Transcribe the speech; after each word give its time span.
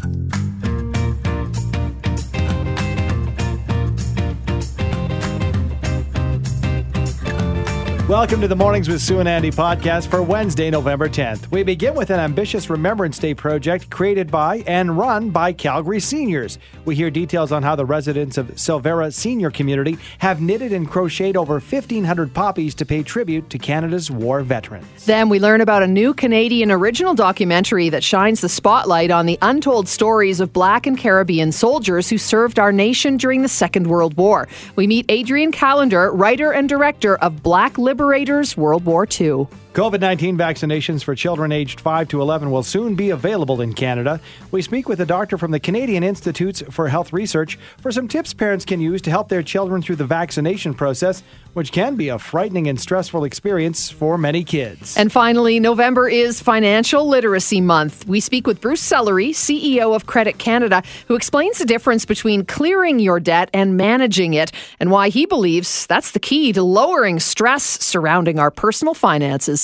Thank 0.00 0.64
you. 0.64 0.69
Welcome 8.10 8.40
to 8.40 8.48
the 8.48 8.56
Mornings 8.56 8.88
with 8.88 9.00
Sue 9.00 9.20
and 9.20 9.28
Andy 9.28 9.52
podcast 9.52 10.08
for 10.08 10.20
Wednesday, 10.20 10.68
November 10.68 11.08
10th. 11.08 11.48
We 11.52 11.62
begin 11.62 11.94
with 11.94 12.10
an 12.10 12.18
ambitious 12.18 12.68
Remembrance 12.68 13.20
Day 13.20 13.34
project 13.34 13.88
created 13.88 14.32
by 14.32 14.64
and 14.66 14.98
run 14.98 15.30
by 15.30 15.52
Calgary 15.52 16.00
seniors. 16.00 16.58
We 16.84 16.96
hear 16.96 17.08
details 17.08 17.52
on 17.52 17.62
how 17.62 17.76
the 17.76 17.84
residents 17.84 18.36
of 18.36 18.48
Silvera 18.56 19.14
Senior 19.14 19.52
Community 19.52 19.96
have 20.18 20.42
knitted 20.42 20.72
and 20.72 20.90
crocheted 20.90 21.36
over 21.36 21.60
1,500 21.60 22.34
poppies 22.34 22.74
to 22.74 22.84
pay 22.84 23.04
tribute 23.04 23.48
to 23.48 23.58
Canada's 23.58 24.10
war 24.10 24.40
veterans. 24.40 25.06
Then 25.06 25.28
we 25.28 25.38
learn 25.38 25.60
about 25.60 25.84
a 25.84 25.86
new 25.86 26.12
Canadian 26.12 26.72
original 26.72 27.14
documentary 27.14 27.90
that 27.90 28.02
shines 28.02 28.40
the 28.40 28.48
spotlight 28.48 29.12
on 29.12 29.26
the 29.26 29.38
untold 29.40 29.86
stories 29.86 30.40
of 30.40 30.52
Black 30.52 30.84
and 30.84 30.98
Caribbean 30.98 31.52
soldiers 31.52 32.10
who 32.10 32.18
served 32.18 32.58
our 32.58 32.72
nation 32.72 33.18
during 33.18 33.42
the 33.42 33.48
Second 33.48 33.86
World 33.86 34.16
War. 34.16 34.48
We 34.74 34.88
meet 34.88 35.06
Adrian 35.08 35.52
Callender, 35.52 36.10
writer 36.10 36.50
and 36.50 36.68
director 36.68 37.16
of 37.18 37.44
Black 37.44 37.78
Liberators 37.78 37.99
World 38.56 38.86
War 38.86 39.06
II. 39.20 39.46
COVID 39.72 40.00
19 40.00 40.36
vaccinations 40.36 41.04
for 41.04 41.14
children 41.14 41.52
aged 41.52 41.80
5 41.80 42.08
to 42.08 42.20
11 42.20 42.50
will 42.50 42.64
soon 42.64 42.96
be 42.96 43.10
available 43.10 43.60
in 43.60 43.72
Canada. 43.72 44.20
We 44.50 44.62
speak 44.62 44.88
with 44.88 45.00
a 45.00 45.06
doctor 45.06 45.38
from 45.38 45.52
the 45.52 45.60
Canadian 45.60 46.02
Institutes 46.02 46.60
for 46.70 46.88
Health 46.88 47.12
Research 47.12 47.56
for 47.80 47.92
some 47.92 48.08
tips 48.08 48.34
parents 48.34 48.64
can 48.64 48.80
use 48.80 49.00
to 49.02 49.10
help 49.10 49.28
their 49.28 49.44
children 49.44 49.80
through 49.80 49.94
the 49.94 50.06
vaccination 50.06 50.74
process, 50.74 51.22
which 51.52 51.70
can 51.70 51.94
be 51.94 52.08
a 52.08 52.18
frightening 52.18 52.66
and 52.66 52.80
stressful 52.80 53.22
experience 53.22 53.88
for 53.88 54.18
many 54.18 54.42
kids. 54.42 54.96
And 54.96 55.12
finally, 55.12 55.60
November 55.60 56.08
is 56.08 56.42
Financial 56.42 57.06
Literacy 57.06 57.60
Month. 57.60 58.08
We 58.08 58.18
speak 58.18 58.48
with 58.48 58.60
Bruce 58.60 58.82
Sellery, 58.82 59.30
CEO 59.30 59.94
of 59.94 60.06
Credit 60.06 60.36
Canada, 60.36 60.82
who 61.06 61.14
explains 61.14 61.58
the 61.58 61.64
difference 61.64 62.04
between 62.04 62.44
clearing 62.44 62.98
your 62.98 63.20
debt 63.20 63.48
and 63.54 63.76
managing 63.76 64.34
it, 64.34 64.50
and 64.80 64.90
why 64.90 65.10
he 65.10 65.26
believes 65.26 65.86
that's 65.86 66.10
the 66.10 66.18
key 66.18 66.52
to 66.54 66.62
lowering 66.64 67.20
stress 67.20 67.62
surrounding 67.62 68.40
our 68.40 68.50
personal 68.50 68.94
finances. 68.94 69.59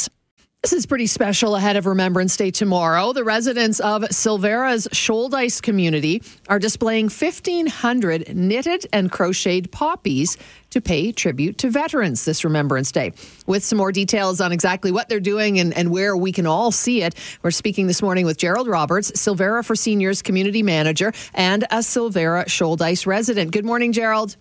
This 0.67 0.73
is 0.73 0.87
pretty 0.87 1.07
special 1.07 1.55
ahead 1.55 1.77
of 1.77 1.87
Remembrance 1.87 2.37
Day 2.37 2.51
tomorrow. 2.51 3.13
The 3.13 3.23
residents 3.23 3.79
of 3.79 4.03
Silvera's 4.03 4.89
Shouldice 4.89 5.63
community 5.63 6.25
are 6.49 6.59
displaying 6.59 7.05
1,500 7.05 8.35
knitted 8.35 8.85
and 8.93 9.13
crocheted 9.13 9.71
poppies 9.71 10.37
to 10.71 10.81
pay 10.81 11.13
tribute 11.13 11.59
to 11.59 11.71
veterans 11.71 12.25
this 12.25 12.43
Remembrance 12.43 12.91
Day. 12.91 13.13
With 13.47 13.63
some 13.63 13.79
more 13.79 13.93
details 13.93 14.41
on 14.41 14.51
exactly 14.51 14.91
what 14.91 15.09
they're 15.09 15.21
doing 15.21 15.61
and, 15.61 15.73
and 15.73 15.93
where 15.93 16.17
we 16.17 16.33
can 16.33 16.49
all 16.49 16.73
see 16.73 17.01
it, 17.01 17.15
we're 17.45 17.53
speaking 17.53 17.87
this 17.87 18.03
morning 18.03 18.27
with 18.27 18.37
Gerald 18.37 18.67
Roberts, 18.67 19.13
Silvera 19.13 19.65
for 19.65 19.77
Seniors 19.77 20.21
Community 20.21 20.65
Manager 20.65 21.13
and 21.33 21.63
a 21.71 21.77
Silvera 21.77 22.45
Shouldice 22.47 23.07
resident. 23.07 23.53
Good 23.53 23.65
morning, 23.65 23.93
Gerald. 23.93 24.37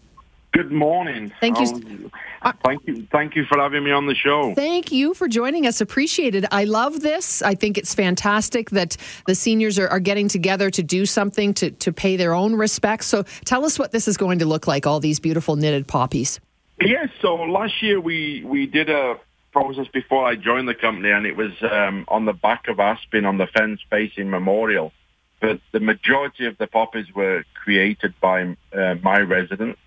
Good 0.56 0.72
morning. 0.72 1.34
Thank 1.42 1.60
you. 1.60 2.10
Um, 2.42 2.54
thank 2.64 2.88
you. 2.88 3.06
Thank 3.12 3.36
you 3.36 3.44
for 3.44 3.60
having 3.60 3.84
me 3.84 3.92
on 3.92 4.06
the 4.06 4.16
show. 4.16 4.56
Thank 4.56 4.90
you 4.90 5.14
for 5.14 5.28
joining 5.28 5.68
us. 5.68 5.82
Appreciate 5.82 6.34
it. 6.34 6.46
I 6.50 6.64
love 6.64 7.02
this. 7.02 7.42
I 7.42 7.56
think 7.56 7.78
it's 7.78 7.94
fantastic 7.94 8.70
that 8.70 8.96
the 9.28 9.36
seniors 9.36 9.78
are, 9.78 9.90
are 9.90 10.00
getting 10.00 10.30
together 10.30 10.70
to 10.70 10.82
do 10.82 11.06
something 11.06 11.54
to, 11.56 11.72
to 11.72 11.92
pay 11.92 12.16
their 12.16 12.34
own 12.34 12.56
respects. 12.56 13.08
So 13.08 13.24
tell 13.44 13.66
us 13.66 13.78
what 13.78 13.92
this 13.92 14.08
is 14.08 14.16
going 14.16 14.40
to 14.40 14.46
look 14.46 14.66
like, 14.66 14.88
all 14.88 15.02
these 15.02 15.20
beautiful 15.20 15.58
knitted 15.58 15.90
poppies. 15.90 16.40
Yes. 16.80 17.10
So 17.22 17.36
last 17.36 17.84
year 17.84 18.00
we, 18.00 18.42
we 18.46 18.66
did 18.66 18.90
a 18.90 19.20
process 19.52 19.90
before 19.90 20.26
I 20.26 20.38
joined 20.38 20.70
the 20.70 20.76
company 20.76 21.12
and 21.12 21.26
it 21.26 21.36
was 21.36 21.52
um, 21.70 22.06
on 22.08 22.24
the 22.24 22.34
back 22.34 22.70
of 22.70 22.80
Aspen 22.80 23.26
on 23.26 23.38
the 23.38 23.48
fence 23.48 23.82
facing 23.90 24.30
Memorial. 24.30 24.94
But 25.42 25.60
the 25.74 25.82
majority 25.82 26.46
of 26.46 26.58
the 26.58 26.68
poppies 26.68 27.14
were 27.14 27.44
created 27.56 28.14
by 28.22 28.56
uh, 28.72 28.96
my 29.04 29.20
residents 29.20 29.80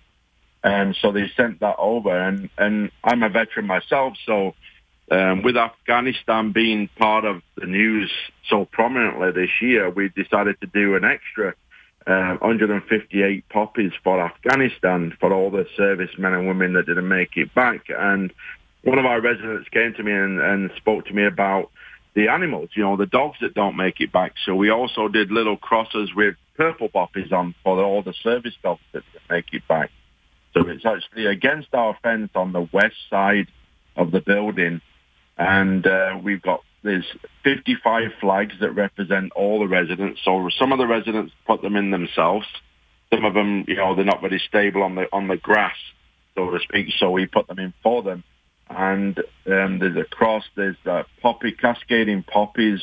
and 0.63 0.95
so 1.01 1.11
they 1.11 1.31
sent 1.35 1.59
that 1.61 1.75
over. 1.77 2.17
And, 2.17 2.49
and 2.57 2.91
I'm 3.03 3.23
a 3.23 3.29
veteran 3.29 3.67
myself, 3.67 4.13
so 4.25 4.55
um, 5.11 5.41
with 5.41 5.57
Afghanistan 5.57 6.51
being 6.51 6.89
part 6.97 7.25
of 7.25 7.41
the 7.55 7.65
news 7.65 8.11
so 8.47 8.65
prominently 8.65 9.31
this 9.31 9.49
year, 9.61 9.89
we 9.89 10.09
decided 10.09 10.59
to 10.61 10.67
do 10.67 10.95
an 10.95 11.03
extra 11.03 11.55
uh, 12.05 12.37
158 12.37 13.49
poppies 13.49 13.91
for 14.03 14.21
Afghanistan 14.21 15.15
for 15.19 15.33
all 15.33 15.51
the 15.51 15.65
servicemen 15.75 16.33
and 16.33 16.47
women 16.47 16.73
that 16.73 16.85
didn't 16.85 17.07
make 17.07 17.37
it 17.37 17.53
back. 17.53 17.85
And 17.89 18.31
one 18.83 18.99
of 18.99 19.05
our 19.05 19.19
residents 19.19 19.69
came 19.69 19.93
to 19.95 20.03
me 20.03 20.11
and, 20.11 20.39
and 20.39 20.71
spoke 20.77 21.05
to 21.05 21.13
me 21.13 21.25
about 21.25 21.71
the 22.15 22.29
animals, 22.29 22.69
you 22.73 22.83
know, 22.83 22.97
the 22.97 23.05
dogs 23.05 23.37
that 23.41 23.53
don't 23.53 23.75
make 23.75 23.99
it 23.99 24.11
back. 24.11 24.33
So 24.45 24.55
we 24.55 24.69
also 24.69 25.07
did 25.07 25.31
little 25.31 25.57
crosses 25.57 26.13
with 26.15 26.35
purple 26.55 26.89
poppies 26.89 27.31
on 27.31 27.55
for 27.63 27.83
all 27.83 28.01
the 28.01 28.13
service 28.23 28.55
dogs 28.63 28.81
that 28.93 29.03
didn't 29.13 29.29
make 29.29 29.45
it 29.53 29.67
back. 29.67 29.91
So 30.53 30.67
it's 30.67 30.85
actually 30.85 31.25
against 31.25 31.73
our 31.73 31.97
fence 32.01 32.31
on 32.35 32.51
the 32.53 32.67
west 32.71 32.95
side 33.09 33.47
of 33.95 34.11
the 34.11 34.21
building. 34.21 34.81
And 35.37 35.85
uh, 35.85 36.17
we've 36.21 36.41
got 36.41 36.61
there's 36.83 37.05
55 37.43 38.11
flags 38.21 38.53
that 38.61 38.71
represent 38.71 39.31
all 39.33 39.59
the 39.59 39.67
residents. 39.67 40.21
So 40.23 40.49
some 40.57 40.71
of 40.71 40.79
the 40.79 40.87
residents 40.87 41.33
put 41.45 41.61
them 41.61 41.75
in 41.75 41.91
themselves. 41.91 42.47
Some 43.13 43.25
of 43.25 43.33
them, 43.33 43.65
you 43.67 43.75
know, 43.75 43.95
they're 43.95 44.05
not 44.05 44.21
very 44.21 44.41
stable 44.47 44.83
on 44.83 44.95
the 44.95 45.07
on 45.11 45.27
the 45.27 45.37
grass, 45.37 45.75
so 46.35 46.49
to 46.49 46.59
speak. 46.59 46.87
So 46.97 47.11
we 47.11 47.25
put 47.25 47.47
them 47.47 47.59
in 47.59 47.73
for 47.83 48.03
them. 48.03 48.23
And 48.69 49.17
um, 49.47 49.79
there's 49.79 49.97
a 49.97 50.05
cross. 50.05 50.43
There's 50.55 50.77
a 50.85 51.05
poppy 51.21 51.51
cascading 51.51 52.23
poppies 52.23 52.81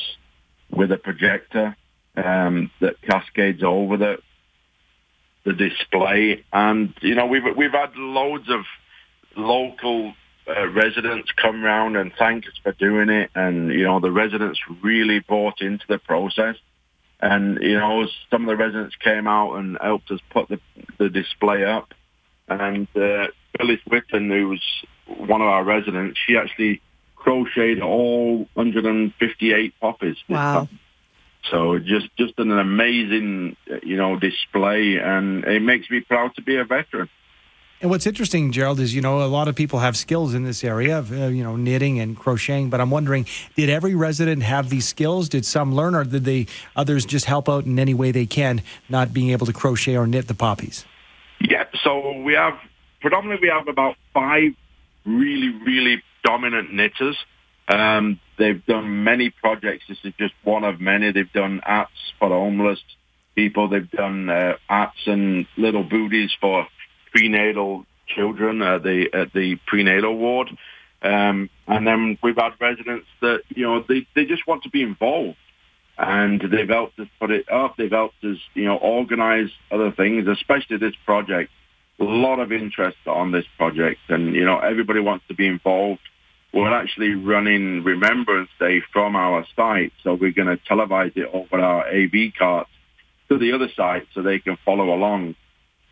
with 0.70 0.90
a 0.90 0.96
projector 0.96 1.76
um, 2.16 2.70
that 2.80 3.00
cascades 3.02 3.62
over 3.62 3.96
the 3.96 4.18
the 5.46 5.52
display. 5.52 6.44
And 6.52 6.92
you 7.00 7.14
know, 7.14 7.26
we've 7.26 7.44
we've 7.56 7.72
had 7.72 7.96
loads 7.96 8.50
of 8.50 8.64
local 9.36 10.12
uh, 10.48 10.68
residents 10.68 11.30
come 11.40 11.62
round 11.62 11.96
and 11.96 12.12
thank 12.18 12.46
us 12.46 12.52
for 12.62 12.72
doing 12.72 13.08
it. 13.08 13.30
And 13.34 13.72
you 13.72 13.84
know, 13.84 14.00
the 14.00 14.10
residents 14.10 14.58
really 14.82 15.20
bought 15.20 15.62
into 15.62 15.84
the 15.88 15.98
process. 15.98 16.56
And 17.20 17.62
you 17.62 17.78
know, 17.78 18.06
some 18.30 18.42
of 18.42 18.48
the 18.48 18.56
residents 18.56 18.96
came 18.96 19.26
out 19.26 19.54
and 19.54 19.78
helped 19.80 20.10
us 20.10 20.20
put 20.30 20.48
the 20.48 20.60
the 20.98 21.08
display 21.08 21.64
up. 21.64 21.94
And 22.48 22.88
uh, 22.96 23.28
Phyllis 23.56 23.80
Whitten, 23.88 24.28
who 24.28 24.48
was 24.48 24.62
one 25.06 25.40
of 25.40 25.48
our 25.48 25.64
residents, 25.64 26.18
she 26.26 26.36
actually 26.36 26.82
crocheted 27.14 27.82
all 27.82 28.48
158 28.54 29.74
poppies. 29.80 30.16
Wow. 30.28 30.68
So 31.50 31.78
just 31.78 32.08
just 32.16 32.34
an 32.38 32.50
amazing, 32.50 33.56
you 33.82 33.96
know, 33.96 34.18
display, 34.18 34.98
and 34.98 35.44
it 35.44 35.62
makes 35.62 35.90
me 35.90 36.00
proud 36.00 36.34
to 36.36 36.42
be 36.42 36.56
a 36.56 36.64
veteran. 36.64 37.08
And 37.80 37.90
what's 37.90 38.06
interesting, 38.06 38.52
Gerald, 38.52 38.80
is 38.80 38.94
you 38.94 39.02
know 39.02 39.22
a 39.22 39.28
lot 39.28 39.48
of 39.48 39.54
people 39.54 39.80
have 39.80 39.96
skills 39.96 40.32
in 40.32 40.44
this 40.44 40.64
area 40.64 40.98
of 40.98 41.12
uh, 41.12 41.26
you 41.26 41.44
know 41.44 41.56
knitting 41.56 42.00
and 42.00 42.16
crocheting. 42.16 42.70
But 42.70 42.80
I'm 42.80 42.90
wondering, 42.90 43.26
did 43.54 43.68
every 43.68 43.94
resident 43.94 44.42
have 44.42 44.70
these 44.70 44.88
skills? 44.88 45.28
Did 45.28 45.44
some 45.44 45.74
learn, 45.74 45.94
or 45.94 46.04
did 46.04 46.24
they 46.24 46.46
others 46.74 47.04
just 47.04 47.26
help 47.26 47.48
out 47.48 47.66
in 47.66 47.78
any 47.78 47.94
way 47.94 48.12
they 48.12 48.26
can, 48.26 48.62
not 48.88 49.12
being 49.12 49.30
able 49.30 49.46
to 49.46 49.52
crochet 49.52 49.96
or 49.96 50.06
knit 50.06 50.26
the 50.26 50.34
poppies? 50.34 50.84
Yeah. 51.40 51.64
So 51.84 52.22
we 52.22 52.32
have 52.32 52.58
predominantly 53.00 53.48
we 53.48 53.52
have 53.52 53.68
about 53.68 53.96
five 54.14 54.52
really 55.04 55.50
really 55.64 56.02
dominant 56.24 56.72
knitters 56.72 57.16
um, 57.68 58.20
they've 58.38 58.64
done 58.66 59.04
many 59.04 59.30
projects. 59.30 59.84
This 59.88 59.98
is 60.04 60.12
just 60.18 60.34
one 60.44 60.64
of 60.64 60.80
many. 60.80 61.12
They've 61.12 61.32
done 61.32 61.60
apps 61.66 62.12
for 62.18 62.28
homeless 62.28 62.80
people. 63.34 63.68
They've 63.68 63.90
done 63.90 64.30
uh, 64.30 64.54
apps 64.70 65.06
and 65.06 65.46
little 65.56 65.82
booties 65.82 66.30
for 66.40 66.66
prenatal 67.12 67.84
children 68.06 68.62
at 68.62 68.82
the 68.82 69.08
at 69.12 69.32
the 69.32 69.56
prenatal 69.66 70.16
ward. 70.16 70.48
Um, 71.02 71.50
and 71.66 71.86
then 71.86 72.18
we've 72.22 72.36
had 72.36 72.52
residents 72.60 73.06
that 73.20 73.42
you 73.48 73.64
know 73.64 73.84
they 73.88 74.06
they 74.14 74.24
just 74.24 74.46
want 74.46 74.62
to 74.62 74.70
be 74.70 74.82
involved, 74.82 75.36
and 75.98 76.40
they've 76.40 76.68
helped 76.68 76.98
us 77.00 77.08
put 77.18 77.30
it 77.32 77.50
up. 77.50 77.76
They've 77.76 77.90
helped 77.90 78.22
us 78.24 78.38
you 78.54 78.64
know 78.64 78.76
organize 78.76 79.50
other 79.72 79.90
things, 79.90 80.26
especially 80.28 80.78
this 80.78 80.94
project. 81.04 81.50
A 81.98 82.04
lot 82.04 82.40
of 82.40 82.52
interest 82.52 82.98
on 83.06 83.32
this 83.32 83.46
project, 83.56 84.00
and 84.08 84.34
you 84.34 84.44
know 84.44 84.58
everybody 84.58 85.00
wants 85.00 85.24
to 85.28 85.34
be 85.34 85.46
involved 85.46 86.00
we're 86.52 86.72
actually 86.72 87.14
running 87.14 87.84
Remembrance 87.84 88.50
Day 88.58 88.82
from 88.92 89.16
our 89.16 89.44
site. 89.54 89.92
So 90.02 90.14
we're 90.14 90.32
going 90.32 90.48
to 90.48 90.56
televise 90.56 91.16
it 91.16 91.28
over 91.32 91.58
our 91.58 91.86
AV 91.86 92.32
carts 92.38 92.70
to 93.28 93.38
the 93.38 93.52
other 93.52 93.68
site 93.76 94.06
so 94.14 94.22
they 94.22 94.38
can 94.38 94.56
follow 94.64 94.94
along. 94.94 95.34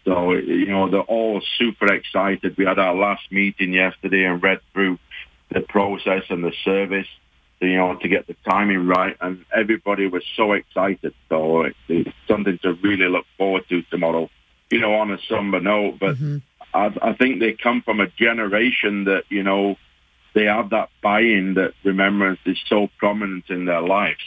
So, 0.05 0.33
you 0.33 0.67
know, 0.67 0.91
they're 0.91 1.01
all 1.01 1.43
super 1.59 1.93
excited. 1.93 2.57
We 2.57 2.65
had 2.65 2.79
our 2.79 2.95
last 2.95 3.23
meeting 3.31 3.73
yesterday 3.73 4.25
and 4.25 4.43
read 4.43 4.61
through 4.73 4.99
the 5.51 5.61
process 5.61 6.25
and 6.29 6.45
the 6.45 6.53
service, 6.65 7.07
you 7.61 7.77
know, 7.77 7.97
to 7.97 8.09
get 8.09 8.27
the 8.27 8.37
timing 8.49 8.87
right. 8.87 9.17
And 9.21 9.45
everybody 9.55 10.07
was 10.07 10.23
so 10.37 10.53
excited. 10.53 11.15
So 11.29 11.71
it's 11.89 12.11
something 12.29 12.59
to 12.63 12.75
really 12.75 13.09
look 13.09 13.25
forward 13.39 13.65
to 13.71 13.83
tomorrow, 13.83 14.29
you 14.71 14.81
know, 14.81 14.95
on 14.95 15.11
a 15.11 15.19
somber 15.29 15.61
note. 15.61 15.99
But 15.99 16.17
mm-hmm. 16.17 16.39
I, 16.75 17.11
I 17.11 17.13
think 17.15 17.41
they 17.41 17.53
come 17.53 17.83
from 17.83 18.01
a 18.01 18.09
generation 18.09 19.05
that, 19.05 19.25
you 19.31 19.43
know, 19.43 19.77
they 20.35 20.45
have 20.45 20.71
that 20.71 20.91
buy-in 21.03 21.55
that 21.55 21.73
remembrance 21.85 22.41
is 22.45 22.59
so 22.67 22.89
prominent 22.99 23.45
in 23.49 23.65
their 23.65 23.81
lives. 23.81 24.21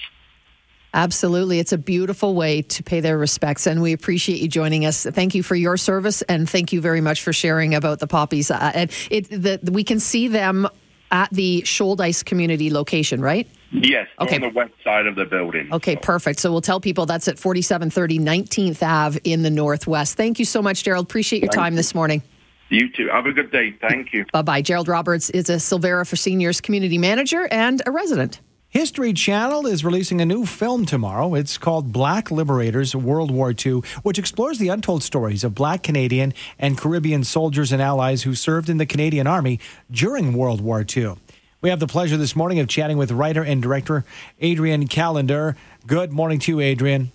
Absolutely. 0.94 1.60
It's 1.60 1.74
a 1.74 1.78
beautiful 1.78 2.34
way 2.34 2.62
to 2.64 2.82
pay 2.82 3.02
their 3.02 3.18
respects, 3.18 3.68
and 3.68 3.82
we 3.82 3.94
appreciate 3.94 4.42
you 4.42 4.48
joining 4.48 4.86
us. 4.86 5.06
Thank 5.06 5.36
you 5.36 5.44
for 5.44 5.56
your 5.56 5.78
service, 5.78 6.22
and 6.24 6.50
thank 6.50 6.74
you 6.74 6.82
very 6.82 7.02
much 7.02 7.22
for 7.22 7.34
sharing 7.34 7.76
about 7.76 8.00
the 8.00 8.08
poppies. 8.08 8.50
Uh, 8.50 8.72
and 8.74 8.92
it, 9.12 9.30
the, 9.30 9.60
we 9.72 9.84
can 9.84 10.00
see 10.00 10.28
them 10.28 10.68
at 11.12 11.30
the 11.32 11.62
Shouldice 11.64 12.24
community 12.26 12.72
location, 12.72 13.22
right? 13.22 13.48
Yes, 13.72 14.08
okay. 14.20 14.36
on 14.36 14.42
the 14.42 14.50
west 14.50 14.74
side 14.84 15.08
of 15.08 15.16
the 15.16 15.26
building. 15.26 15.70
Okay, 15.74 15.96
so. 15.96 16.02
perfect. 16.02 16.40
So 16.40 16.52
we'll 16.52 16.62
tell 16.62 16.80
people 16.80 17.06
that's 17.06 17.28
at 17.28 17.38
4730 17.38 18.20
19th 18.20 18.82
Ave 18.82 19.20
in 19.24 19.44
the 19.44 19.50
Northwest. 19.50 20.16
Thank 20.16 20.40
you 20.40 20.46
so 20.46 20.62
much, 20.62 20.84
Gerald. 20.84 21.06
Appreciate 21.06 21.42
your 21.42 21.52
Thank 21.52 21.64
time 21.64 21.74
you. 21.74 21.78
this 21.78 21.94
morning. 21.94 22.24
You 22.70 22.90
too. 22.90 23.08
Have 23.12 23.26
a 23.26 23.32
good 23.32 23.52
day. 23.52 23.76
Thank 23.80 24.14
you. 24.14 24.26
Bye 24.34 24.42
bye. 24.42 24.62
Gerald 24.62 24.88
Roberts 24.88 25.30
is 25.30 25.50
a 25.50 25.56
Silvera 25.56 26.08
for 26.08 26.16
Seniors 26.16 26.62
community 26.62 26.98
manager 26.98 27.48
and 27.52 27.82
a 27.86 27.92
resident. 27.92 28.42
History 28.70 29.14
Channel 29.14 29.66
is 29.66 29.86
releasing 29.86 30.20
a 30.20 30.26
new 30.26 30.46
film 30.46 30.86
tomorrow. 30.86 31.36
It's 31.36 31.58
called 31.58 31.94
Black 31.94 32.30
Liberators 32.30 32.94
World 32.94 33.32
War 33.32 33.54
II, 33.54 33.82
which 34.04 34.20
explores 34.20 34.60
the 34.60 34.68
untold 34.68 35.04
stories 35.04 35.46
of 35.46 35.56
black 35.56 35.84
Canadian 35.84 36.34
and 36.60 36.78
Caribbean 36.78 37.24
soldiers 37.24 37.72
and 37.72 37.82
allies 37.82 38.24
who 38.24 38.36
served 38.36 38.70
in 38.70 38.78
the 38.78 38.86
Canadian 38.86 39.26
Army 39.26 39.62
during 39.90 40.34
World 40.34 40.60
War 40.60 40.86
II. 40.96 41.14
We 41.62 41.70
have 41.70 41.80
the 41.80 41.88
pleasure 41.88 42.18
this 42.18 42.36
morning 42.36 42.60
of 42.60 42.68
chatting 42.68 42.98
with 42.98 43.12
writer 43.12 43.42
and 43.42 43.62
director 43.62 44.04
Adrian 44.42 44.88
Callender. 44.88 45.56
Good 45.88 46.12
morning 46.12 46.38
to 46.40 46.52
you, 46.52 46.60
Adrian. 46.60 47.12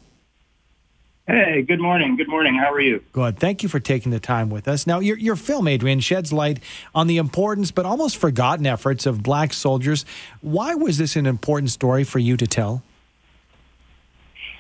Hey, 1.27 1.63
good 1.63 1.81
morning. 1.81 2.17
Good 2.17 2.29
morning. 2.29 2.57
How 2.57 2.73
are 2.73 2.81
you? 2.81 3.03
Good. 3.13 3.39
Thank 3.39 3.63
you 3.63 3.69
for 3.69 3.79
taking 3.79 4.11
the 4.11 4.19
time 4.19 4.51
with 4.51 4.67
us. 4.67 4.89
Now, 4.89 4.99
your, 4.99 5.17
your 5.17 5.37
film, 5.37 5.69
Adrian, 5.69 6.01
sheds 6.01 6.33
light 6.33 6.59
on 6.97 7.07
the 7.07 7.19
importance 7.19 7.71
but 7.71 7.87
almost 7.87 8.17
forgotten 8.17 8.67
efforts 8.67 9.07
of 9.07 9.23
black 9.23 9.53
soldiers. 9.53 10.05
Why 10.41 10.75
was 10.75 10.99
this 10.99 11.15
an 11.15 11.27
important 11.27 11.71
story 11.71 12.03
for 12.03 12.19
you 12.19 12.37
to 12.37 12.47
tell? 12.47 12.83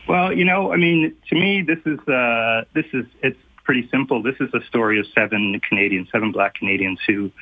Well, 0.08 0.32
you 0.32 0.44
know, 0.44 0.72
I 0.72 0.76
mean, 0.76 1.16
to 1.30 1.34
me, 1.34 1.62
this 1.62 1.78
is 1.84 1.98
uh, 2.08 2.64
this 2.74 2.86
is 2.92 3.06
it's 3.22 3.38
pretty 3.64 3.88
simple. 3.88 4.22
This 4.22 4.36
is 4.38 4.52
a 4.54 4.62
story 4.66 5.00
of 5.00 5.06
seven 5.14 5.60
Canadians, 5.68 6.08
seven 6.12 6.30
black 6.30 6.54
Canadians 6.54 7.00
who 7.06 7.32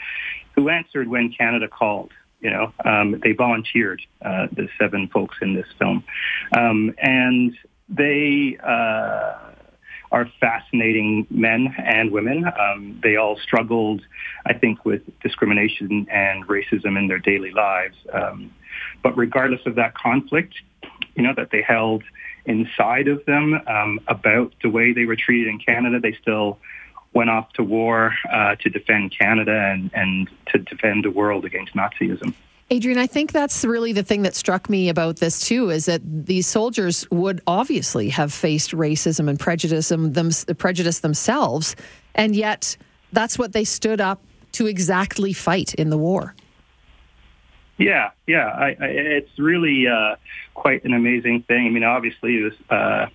who 0.55 0.71
answered 0.71 1.09
when 1.09 1.31
Canada 1.31 1.69
called. 1.69 2.11
You 2.41 2.51
know, 2.51 2.73
um, 2.87 3.21
they 3.23 3.33
volunteered, 3.33 4.01
uh, 4.23 4.47
the 4.51 4.67
seven 4.79 5.09
folks 5.09 5.37
in 5.43 5.53
this 5.53 5.67
film. 5.79 6.03
Um, 6.57 6.95
and 6.97 7.55
they 7.91 8.57
uh, 8.63 9.39
are 10.13 10.29
fascinating 10.41 11.27
men 11.31 11.75
and 11.79 12.11
women. 12.11 12.45
Um, 12.45 13.01
they 13.03 13.17
all 13.17 13.37
struggled, 13.39 14.03
I 14.47 14.55
think, 14.55 14.85
with 14.85 15.03
discrimination 15.21 16.07
and 16.11 16.47
racism 16.47 16.99
in 16.99 17.09
their 17.09 17.19
daily 17.19 17.51
lives. 17.51 17.97
Um, 18.13 18.53
but 19.03 19.17
regardless 19.17 19.61
of 19.67 19.75
that 19.77 19.95
conflict, 19.95 20.55
you 21.15 21.23
know, 21.23 21.35
that 21.37 21.51
they 21.51 21.63
held 21.63 22.03
inside 22.45 23.09
of 23.09 23.25
them 23.27 23.61
um, 23.67 24.01
about 24.09 24.55
the 24.63 24.71
way 24.71 24.93
they 24.93 25.05
were 25.05 25.17
treated 25.17 25.49
in 25.49 25.59
Canada, 25.59 26.01
they 26.01 26.17
still 26.21 26.59
went 27.13 27.29
off 27.29 27.53
to 27.55 27.65
war 27.65 28.15
uh, 28.33 28.55
to 28.57 28.71
defend 28.71 29.15
Canada 29.17 29.71
and, 29.73 29.91
and 29.95 30.31
to 30.47 30.59
defend 30.59 31.05
the 31.05 31.11
world 31.11 31.45
against 31.45 31.75
Nazism. 31.75 32.35
Adrian, 32.73 32.99
I 32.99 33.09
think 33.09 33.33
that's 33.33 33.65
really 33.65 33.93
the 33.93 34.05
thing 34.05 34.23
that 34.23 34.37
struck 34.37 34.71
me 34.71 34.89
about 34.89 35.17
this 35.17 35.41
too 35.41 35.71
is 35.71 35.87
that 35.87 36.03
these 36.05 36.47
soldiers 36.47 37.05
would 37.11 37.41
obviously 37.49 38.09
have 38.11 38.33
faced 38.33 38.71
racism 38.71 39.29
and 39.29 39.41
prejudice, 39.41 39.89
them, 39.89 40.31
prejudice 40.57 41.01
themselves, 41.01 41.75
and 42.15 42.37
yet 42.37 42.77
that's 43.13 43.37
what 43.37 43.53
they 43.53 43.65
stood 43.65 44.01
up 44.01 44.23
to 44.53 44.67
exactly 44.67 45.33
fight 45.33 45.75
in 45.75 45.91
the 45.91 45.99
war. 45.99 46.37
Yeah, 47.77 48.11
yeah, 48.29 48.47
I, 48.47 48.77
I, 48.81 48.87
it's 48.87 49.37
really 49.37 49.89
uh, 49.89 50.15
quite 50.55 50.85
an 50.85 50.93
amazing 50.93 51.43
thing. 51.49 51.67
I 51.67 51.71
mean, 51.71 51.83
obviously, 51.83 52.37
it 52.37 52.43
was 52.43 52.53
uh, 52.71 53.07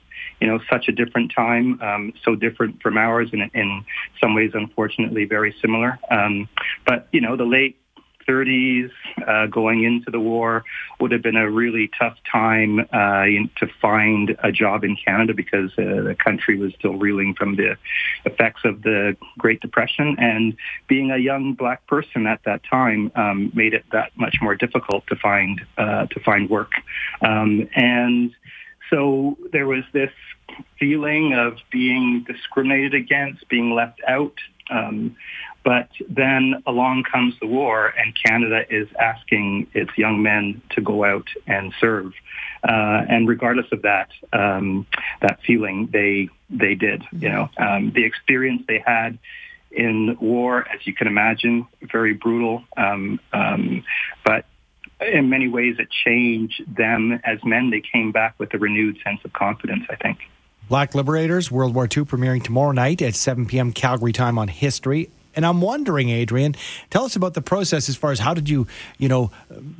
you 0.41 0.47
know 0.47 0.59
such 0.69 0.89
a 0.89 0.91
different 0.91 1.31
time, 1.33 1.79
um, 1.81 2.13
so 2.23 2.35
different 2.35 2.81
from 2.81 2.97
ours, 2.97 3.29
and 3.31 3.49
in 3.53 3.85
some 4.19 4.33
ways, 4.33 4.51
unfortunately, 4.53 5.23
very 5.25 5.55
similar. 5.61 5.97
Um, 6.11 6.49
but 6.85 7.07
you 7.13 7.21
know, 7.21 7.37
the 7.37 7.45
late 7.45 7.77
30s 8.27 8.91
uh, 9.27 9.47
going 9.47 9.83
into 9.83 10.11
the 10.11 10.19
war 10.19 10.63
would 10.99 11.11
have 11.11 11.21
been 11.21 11.35
a 11.35 11.49
really 11.49 11.89
tough 11.99 12.17
time 12.31 12.79
uh, 12.93 13.23
in, 13.23 13.49
to 13.57 13.67
find 13.81 14.35
a 14.43 14.51
job 14.51 14.83
in 14.83 14.95
Canada 14.95 15.33
because 15.33 15.71
uh, 15.77 16.01
the 16.01 16.15
country 16.17 16.57
was 16.57 16.73
still 16.73 16.95
reeling 16.95 17.33
from 17.33 17.55
the 17.55 17.77
effects 18.25 18.61
of 18.63 18.81
the 18.81 19.15
Great 19.37 19.59
Depression. 19.61 20.15
And 20.19 20.55
being 20.87 21.11
a 21.11 21.17
young 21.17 21.53
black 21.53 21.85
person 21.87 22.27
at 22.27 22.43
that 22.45 22.61
time 22.63 23.11
um, 23.15 23.51
made 23.53 23.73
it 23.73 23.85
that 23.91 24.11
much 24.15 24.37
more 24.41 24.55
difficult 24.55 25.05
to 25.07 25.15
find 25.15 25.61
uh, 25.77 26.07
to 26.07 26.19
find 26.21 26.49
work. 26.49 26.71
Um, 27.21 27.67
and 27.75 28.33
so 28.89 29.37
there 29.51 29.67
was 29.67 29.83
this 29.93 30.11
feeling 30.79 31.33
of 31.33 31.57
being 31.71 32.23
discriminated 32.27 32.93
against, 32.93 33.47
being 33.49 33.71
left 33.71 34.01
out. 34.07 34.35
Um, 34.69 35.15
but 35.63 35.89
then 36.07 36.63
along 36.67 37.03
comes 37.11 37.33
the 37.39 37.47
war, 37.47 37.87
and 37.87 38.13
Canada 38.23 38.65
is 38.69 38.87
asking 38.99 39.67
its 39.73 39.91
young 39.97 40.21
men 40.21 40.61
to 40.71 40.81
go 40.81 41.03
out 41.03 41.27
and 41.47 41.73
serve. 41.79 42.13
Uh, 42.63 43.01
and 43.09 43.27
regardless 43.27 43.65
of 43.71 43.81
that, 43.81 44.09
um, 44.31 44.85
that 45.21 45.39
feeling, 45.45 45.89
they 45.91 46.29
they 46.49 46.75
did. 46.75 47.03
You 47.11 47.29
know, 47.29 47.49
um, 47.57 47.91
the 47.95 48.05
experience 48.05 48.63
they 48.67 48.83
had 48.85 49.17
in 49.71 50.17
war, 50.19 50.67
as 50.71 50.85
you 50.85 50.93
can 50.93 51.07
imagine, 51.07 51.67
very 51.81 52.13
brutal. 52.13 52.63
Um, 52.77 53.19
um 53.33 53.83
but 54.23 54.45
in 55.01 55.29
many 55.29 55.47
ways, 55.47 55.75
it 55.79 55.89
changed 56.05 56.63
them 56.75 57.19
as 57.23 57.43
men. 57.43 57.69
They 57.69 57.81
came 57.81 58.11
back 58.11 58.35
with 58.37 58.53
a 58.53 58.57
renewed 58.57 58.97
sense 59.03 59.19
of 59.23 59.33
confidence. 59.33 59.83
I 59.89 59.95
think. 59.95 60.19
Black 60.67 60.95
Liberators, 60.95 61.51
World 61.51 61.75
War 61.75 61.83
II, 61.83 62.05
premiering 62.05 62.43
tomorrow 62.43 62.71
night 62.71 63.01
at 63.01 63.13
7 63.13 63.45
p.m. 63.45 63.71
Calgary 63.71 64.11
time 64.11 64.39
on 64.39 64.47
History. 64.47 65.11
And 65.35 65.45
I'm 65.45 65.61
wondering, 65.61 66.09
Adrian, 66.09 66.55
tell 66.89 67.03
us 67.03 67.15
about 67.15 67.33
the 67.33 67.41
process 67.41 67.89
as 67.89 67.95
far 67.95 68.11
as 68.11 68.19
how 68.19 68.33
did 68.33 68.49
you, 68.49 68.67
you 68.97 69.09
know, 69.09 69.31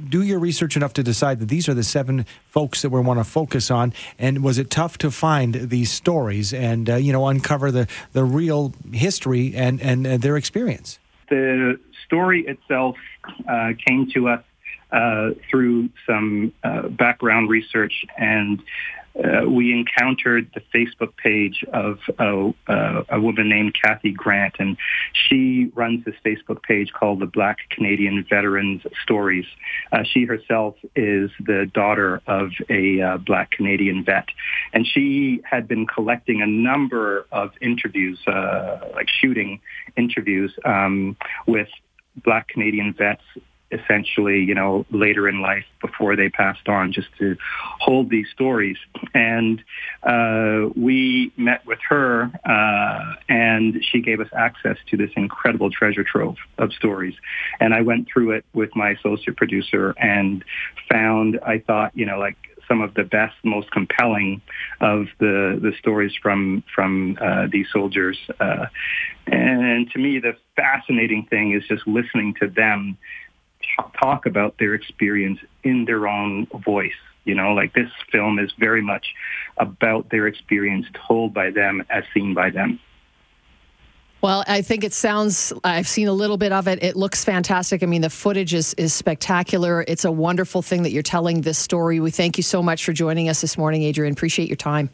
do 0.09 0.21
your 0.21 0.37
research 0.37 0.75
enough 0.75 0.93
to 0.93 1.03
decide 1.03 1.39
that 1.39 1.47
these 1.47 1.69
are 1.69 1.73
the 1.73 1.83
seven 1.83 2.25
folks 2.49 2.81
that 2.81 2.89
we 2.89 2.99
want 2.99 3.19
to 3.19 3.23
focus 3.23 3.71
on? 3.71 3.93
And 4.19 4.43
was 4.43 4.57
it 4.57 4.69
tough 4.69 4.97
to 4.99 5.09
find 5.09 5.55
these 5.55 5.91
stories 5.91 6.53
and, 6.53 6.89
uh, 6.89 6.95
you 6.95 7.13
know, 7.13 7.27
uncover 7.27 7.71
the, 7.71 7.87
the 8.11 8.25
real 8.25 8.73
history 8.91 9.55
and, 9.55 9.81
and 9.81 10.05
uh, 10.05 10.17
their 10.17 10.35
experience? 10.35 10.99
The 11.29 11.79
story 12.05 12.45
itself 12.45 12.97
uh, 13.49 13.71
came 13.87 14.11
to 14.11 14.27
us 14.27 14.43
uh, 14.95 15.31
through 15.49 15.89
some 16.07 16.53
uh, 16.63 16.87
background 16.87 17.49
research 17.49 18.05
and 18.17 18.61
uh, 19.17 19.45
we 19.47 19.71
encountered 19.71 20.49
the 20.53 20.61
Facebook 20.73 21.15
page 21.15 21.63
of 21.71 21.99
a, 22.19 22.53
uh, 22.67 23.03
a, 23.09 23.19
woman 23.19 23.47
named 23.47 23.73
Kathy 23.73 24.11
Grant, 24.11 24.55
and 24.59 24.75
she 25.13 25.71
runs 25.73 26.03
this 26.03 26.15
Facebook 26.25 26.61
page 26.63 26.91
called 26.91 27.19
the 27.19 27.25
Black 27.25 27.59
Canadian 27.69 28.25
Veterans 28.29 28.81
Stories. 29.03 29.45
Uh, 29.91 30.03
she 30.03 30.25
herself 30.25 30.75
is 30.97 31.31
the 31.39 31.69
daughter 31.73 32.21
of 32.27 32.51
a 32.69 33.17
Black 33.25 33.51
Canadian 33.51 34.03
vet, 34.03 34.27
and 34.73 34.85
she 34.85 35.41
had 35.49 35.65
been 35.65 35.87
collecting 35.87 36.41
a 36.41 36.47
number 36.47 37.25
of 37.31 37.51
interviews, 37.61 38.19
like 38.27 39.07
shooting 39.21 39.61
interviews, 39.95 40.53
um, 40.65 41.15
with 41.47 41.69
Black 42.21 42.49
Canadian 42.49 42.93
vets 42.93 43.23
essentially, 43.79 44.39
you 44.43 44.55
know, 44.55 44.85
later 44.91 45.27
in 45.27 45.41
life 45.41 45.65
before 45.81 46.15
they 46.15 46.29
passed 46.29 46.67
on, 46.67 46.91
just 46.91 47.07
to 47.19 47.37
hold 47.79 48.09
these 48.09 48.27
stories. 48.31 48.77
And 49.13 49.63
uh, 50.03 50.69
we 50.75 51.31
met 51.37 51.65
with 51.65 51.79
her, 51.89 52.31
uh, 52.45 53.15
and 53.29 53.83
she 53.91 54.01
gave 54.01 54.19
us 54.19 54.29
access 54.33 54.77
to 54.89 54.97
this 54.97 55.11
incredible 55.15 55.69
treasure 55.71 56.03
trove 56.03 56.37
of 56.57 56.73
stories. 56.73 57.15
And 57.59 57.73
I 57.73 57.81
went 57.81 58.07
through 58.11 58.31
it 58.31 58.45
with 58.53 58.75
my 58.75 58.91
associate 58.91 59.37
producer 59.37 59.93
and 59.97 60.43
found, 60.89 61.39
I 61.45 61.59
thought, 61.59 61.91
you 61.95 62.05
know, 62.05 62.19
like 62.19 62.37
some 62.67 62.81
of 62.81 62.93
the 62.93 63.03
best, 63.03 63.35
most 63.43 63.71
compelling 63.71 64.41
of 64.81 65.07
the 65.19 65.59
the 65.61 65.71
stories 65.79 66.13
from 66.21 66.63
from 66.73 67.17
uh, 67.21 67.47
these 67.51 67.67
soldiers. 67.71 68.17
Uh, 68.39 68.65
and 69.27 69.89
to 69.91 69.99
me, 69.99 70.19
the 70.19 70.35
fascinating 70.55 71.25
thing 71.29 71.53
is 71.53 71.63
just 71.67 71.85
listening 71.87 72.35
to 72.39 72.47
them 72.47 72.97
talk 73.99 74.25
about 74.25 74.57
their 74.57 74.73
experience 74.73 75.39
in 75.63 75.85
their 75.85 76.07
own 76.07 76.47
voice. 76.63 76.91
You 77.23 77.35
know, 77.35 77.53
like 77.53 77.73
this 77.73 77.89
film 78.11 78.37
is 78.39 78.51
very 78.59 78.81
much 78.81 79.07
about 79.57 80.09
their 80.09 80.27
experience 80.27 80.85
told 81.07 81.33
by 81.33 81.49
them 81.49 81.83
as 81.89 82.03
seen 82.13 82.33
by 82.33 82.51
them. 82.51 82.79
Well, 84.21 84.43
I 84.47 84.63
think 84.63 84.83
it 84.83 84.93
sounds, 84.93 85.53
I've 85.63 85.87
seen 85.87 86.07
a 86.07 86.13
little 86.13 86.37
bit 86.37 86.51
of 86.51 86.67
it. 86.67 86.83
It 86.83 86.95
looks 86.95 87.23
fantastic. 87.23 87.83
I 87.83 87.85
mean, 87.85 88.01
the 88.01 88.09
footage 88.09 88.55
is, 88.55 88.73
is 88.73 88.91
spectacular. 88.91 89.85
It's 89.87 90.03
a 90.03 90.11
wonderful 90.11 90.63
thing 90.63 90.81
that 90.83 90.91
you're 90.91 91.03
telling 91.03 91.41
this 91.41 91.59
story. 91.59 91.99
We 91.99 92.09
thank 92.09 92.37
you 92.37 92.43
so 92.43 92.63
much 92.63 92.85
for 92.85 92.91
joining 92.91 93.29
us 93.29 93.41
this 93.41 93.55
morning, 93.55 93.83
Adrian. 93.83 94.13
Appreciate 94.13 94.49
your 94.49 94.55
time. 94.55 94.89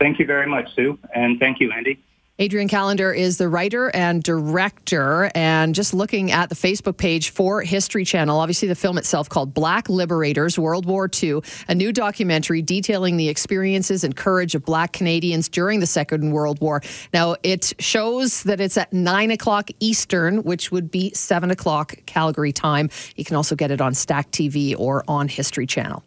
Thank 0.00 0.18
you 0.18 0.26
very 0.26 0.48
much, 0.48 0.74
Sue. 0.74 0.98
And 1.14 1.38
thank 1.38 1.60
you, 1.60 1.70
Andy. 1.70 2.02
Adrian 2.40 2.68
Callender 2.68 3.12
is 3.12 3.36
the 3.36 3.48
writer 3.48 3.90
and 3.96 4.22
director. 4.22 5.28
And 5.34 5.74
just 5.74 5.92
looking 5.92 6.30
at 6.30 6.48
the 6.48 6.54
Facebook 6.54 6.96
page 6.96 7.30
for 7.30 7.62
History 7.62 8.04
Channel, 8.04 8.38
obviously 8.38 8.68
the 8.68 8.76
film 8.76 8.96
itself 8.96 9.28
called 9.28 9.52
Black 9.52 9.88
Liberators 9.88 10.56
World 10.56 10.86
War 10.86 11.10
II, 11.20 11.40
a 11.66 11.74
new 11.74 11.92
documentary 11.92 12.62
detailing 12.62 13.16
the 13.16 13.28
experiences 13.28 14.04
and 14.04 14.14
courage 14.14 14.54
of 14.54 14.64
Black 14.64 14.92
Canadians 14.92 15.48
during 15.48 15.80
the 15.80 15.86
Second 15.86 16.30
World 16.30 16.60
War. 16.60 16.80
Now, 17.12 17.34
it 17.42 17.72
shows 17.80 18.44
that 18.44 18.60
it's 18.60 18.76
at 18.76 18.92
9 18.92 19.32
o'clock 19.32 19.70
Eastern, 19.80 20.44
which 20.44 20.70
would 20.70 20.92
be 20.92 21.12
7 21.14 21.50
o'clock 21.50 21.96
Calgary 22.06 22.52
time. 22.52 22.88
You 23.16 23.24
can 23.24 23.34
also 23.34 23.56
get 23.56 23.72
it 23.72 23.80
on 23.80 23.94
Stack 23.94 24.30
TV 24.30 24.78
or 24.78 25.02
on 25.08 25.26
History 25.26 25.66
Channel. 25.66 26.04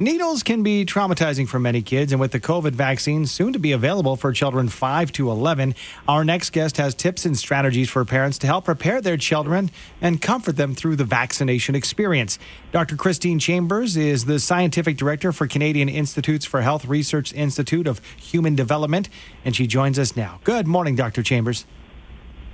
Needles 0.00 0.44
can 0.44 0.62
be 0.62 0.86
traumatizing 0.86 1.48
for 1.48 1.58
many 1.58 1.82
kids, 1.82 2.12
and 2.12 2.20
with 2.20 2.30
the 2.30 2.38
COVID 2.38 2.70
vaccine 2.70 3.26
soon 3.26 3.52
to 3.52 3.58
be 3.58 3.72
available 3.72 4.14
for 4.14 4.32
children 4.32 4.68
5 4.68 5.10
to 5.10 5.28
11, 5.28 5.74
our 6.06 6.24
next 6.24 6.50
guest 6.50 6.76
has 6.76 6.94
tips 6.94 7.26
and 7.26 7.36
strategies 7.36 7.90
for 7.90 8.04
parents 8.04 8.38
to 8.38 8.46
help 8.46 8.66
prepare 8.66 9.00
their 9.00 9.16
children 9.16 9.72
and 10.00 10.22
comfort 10.22 10.56
them 10.56 10.72
through 10.72 10.94
the 10.94 11.04
vaccination 11.04 11.74
experience. 11.74 12.38
Dr. 12.70 12.94
Christine 12.94 13.40
Chambers 13.40 13.96
is 13.96 14.26
the 14.26 14.38
scientific 14.38 14.96
director 14.96 15.32
for 15.32 15.48
Canadian 15.48 15.88
Institutes 15.88 16.44
for 16.46 16.60
Health 16.60 16.84
Research 16.84 17.32
Institute 17.32 17.88
of 17.88 18.00
Human 18.18 18.54
Development, 18.54 19.08
and 19.44 19.56
she 19.56 19.66
joins 19.66 19.98
us 19.98 20.14
now. 20.14 20.38
Good 20.44 20.68
morning, 20.68 20.94
Dr. 20.94 21.24
Chambers. 21.24 21.66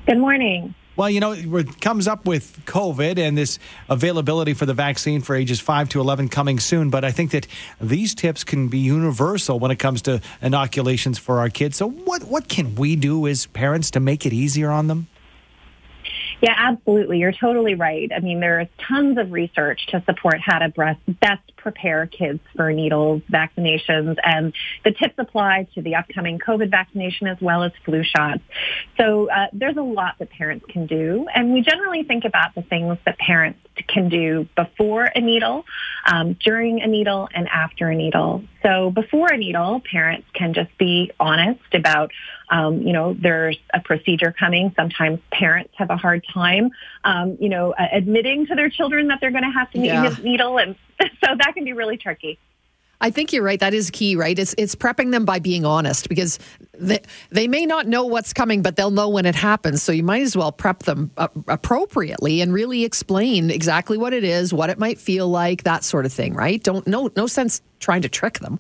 Good 0.07 0.17
morning. 0.17 0.75
Well, 0.97 1.11
you 1.11 1.19
know, 1.19 1.33
it 1.33 1.81
comes 1.81 2.07
up 2.07 2.25
with 2.25 2.65
COVID 2.67 3.19
and 3.19 3.37
this 3.37 3.59
availability 3.89 4.55
for 4.55 4.65
the 4.65 4.75
vaccine 4.75 5.23
for 5.23 5.35
ages 5.35 5.59
5 5.59 5.89
to 5.91 6.01
11 6.01 6.29
coming 6.29 6.61
soon. 6.61 6.91
But 6.91 7.05
I 7.05 7.11
think 7.11 7.33
that 7.33 7.49
these 7.81 8.15
tips 8.15 8.45
can 8.45 8.69
be 8.69 8.79
universal 8.79 9.59
when 9.59 9.73
it 9.73 9.81
comes 9.81 10.03
to 10.03 10.21
inoculations 10.41 11.19
for 11.19 11.41
our 11.41 11.49
kids. 11.49 11.77
So, 11.77 11.91
what, 11.91 12.25
what 12.25 12.49
can 12.49 12.77
we 12.77 12.95
do 12.95 13.27
as 13.27 13.47
parents 13.47 13.91
to 13.93 14.01
make 14.01 14.25
it 14.25 14.33
easier 14.33 14.71
on 14.71 14.87
them? 14.87 15.09
Yeah, 16.41 16.55
absolutely. 16.57 17.19
You're 17.19 17.33
totally 17.33 17.75
right. 17.75 18.11
I 18.15 18.21
mean, 18.21 18.39
there 18.39 18.61
is 18.61 18.69
tons 18.79 19.19
of 19.19 19.33
research 19.33 19.87
to 19.89 20.03
support 20.05 20.41
how 20.41 20.59
to 20.59 20.69
breast 20.69 21.01
best 21.09 21.54
prepare 21.65 22.07
kids 22.07 22.41
for 22.55 22.71
needles, 22.73 23.23
vaccinations, 23.33 24.17
and 24.23 24.53
the 24.85 24.93
tips 24.93 25.15
apply 25.17 25.67
to 25.75 25.81
the 25.81 25.95
upcoming 25.95 26.39
COVID 26.39 26.71
vaccination 26.71 27.27
as 27.27 27.39
well 27.41 27.63
as 27.63 27.73
flu 27.87 28.05
shots. 28.05 28.43
So 28.99 29.31
uh, 29.31 29.47
there's 29.55 29.79
a 29.79 29.83
lot 29.83 30.17
that 30.19 30.29
parents 30.31 30.67
can 30.69 30.87
do, 30.87 31.27
and 31.35 31.55
we 31.55 31.63
generally 31.63 32.03
think 32.05 32.25
about 32.27 32.55
the 32.55 32.61
things 32.63 32.99
that 33.07 33.17
parents 33.19 33.59
can 33.89 34.09
do 34.09 34.47
before 34.55 35.05
a 35.05 35.21
needle, 35.21 35.65
um, 36.07 36.37
during 36.45 36.83
a 36.83 36.87
needle, 36.87 37.29
and 37.35 37.49
after 37.49 37.89
a 37.89 37.95
needle. 37.95 38.45
So 38.63 38.91
before 38.91 39.29
a 39.33 39.37
needle, 39.37 39.81
parents 39.91 40.27
can 40.35 40.53
just 40.55 40.77
be 40.79 41.11
honest 41.19 41.61
about, 41.73 42.11
um, 42.51 42.83
you 42.83 42.93
know, 42.93 43.15
there's 43.15 43.59
a 43.73 43.81
procedure 43.81 44.33
coming. 44.39 44.73
Sometimes 44.77 45.19
parents 45.31 45.73
have 45.77 45.91
a 45.91 45.97
hard 45.97 46.25
time, 46.33 46.71
um, 47.05 47.39
you 47.41 47.49
know, 47.49 47.75
admitting 48.01 48.47
to 48.47 48.55
their 48.55 48.69
children 48.69 49.09
that 49.09 49.19
they're 49.21 49.31
going 49.31 49.45
to 49.45 49.51
have 49.51 49.71
to 49.73 49.79
yeah. 49.79 50.07
a 50.07 50.21
needle, 50.23 50.59
and 50.59 50.77
so 51.25 51.35
that 51.39 51.53
can 51.55 51.65
be 51.65 51.73
really 51.73 51.97
tricky. 51.97 52.39
I 53.01 53.11
think 53.11 53.33
you're 53.33 53.43
right. 53.43 53.61
That 53.61 53.75
is 53.75 53.91
key, 53.91 54.17
right? 54.17 54.39
It's 54.39 54.55
it's 54.57 54.75
prepping 54.75 55.11
them 55.11 55.25
by 55.25 55.39
being 55.39 55.67
honest 55.67 56.09
because 56.09 56.39
they, 56.73 57.01
they 57.31 57.49
may 57.49 57.67
not 57.67 57.87
know 57.87 58.07
what's 58.07 58.33
coming, 58.33 58.63
but 58.63 58.77
they'll 58.77 58.91
know 58.91 59.09
when 59.09 59.27
it 59.27 59.35
happens. 59.35 59.83
So 59.83 59.93
you 59.93 60.03
might 60.03 60.23
as 60.23 60.37
well 60.37 60.53
prep 60.53 60.85
them 60.85 61.11
uh, 61.17 61.29
appropriately 61.49 62.41
and 62.41 62.53
really 62.53 62.85
explain 62.85 63.51
exactly 63.51 63.99
what 63.99 64.15
it 64.15 64.25
is, 64.25 64.55
what 64.55 64.71
it 64.71 64.79
might 64.79 64.99
feel 64.99 65.29
like, 65.29 65.65
that 65.65 65.85
sort 65.85 66.07
of 66.07 66.13
thing, 66.13 66.35
right? 66.35 66.63
Don't 66.63 66.87
no 66.87 67.11
no 67.17 67.27
sense 67.27 67.61
trying 67.79 68.03
to 68.03 68.09
trick 68.09 68.39
them. 68.39 68.59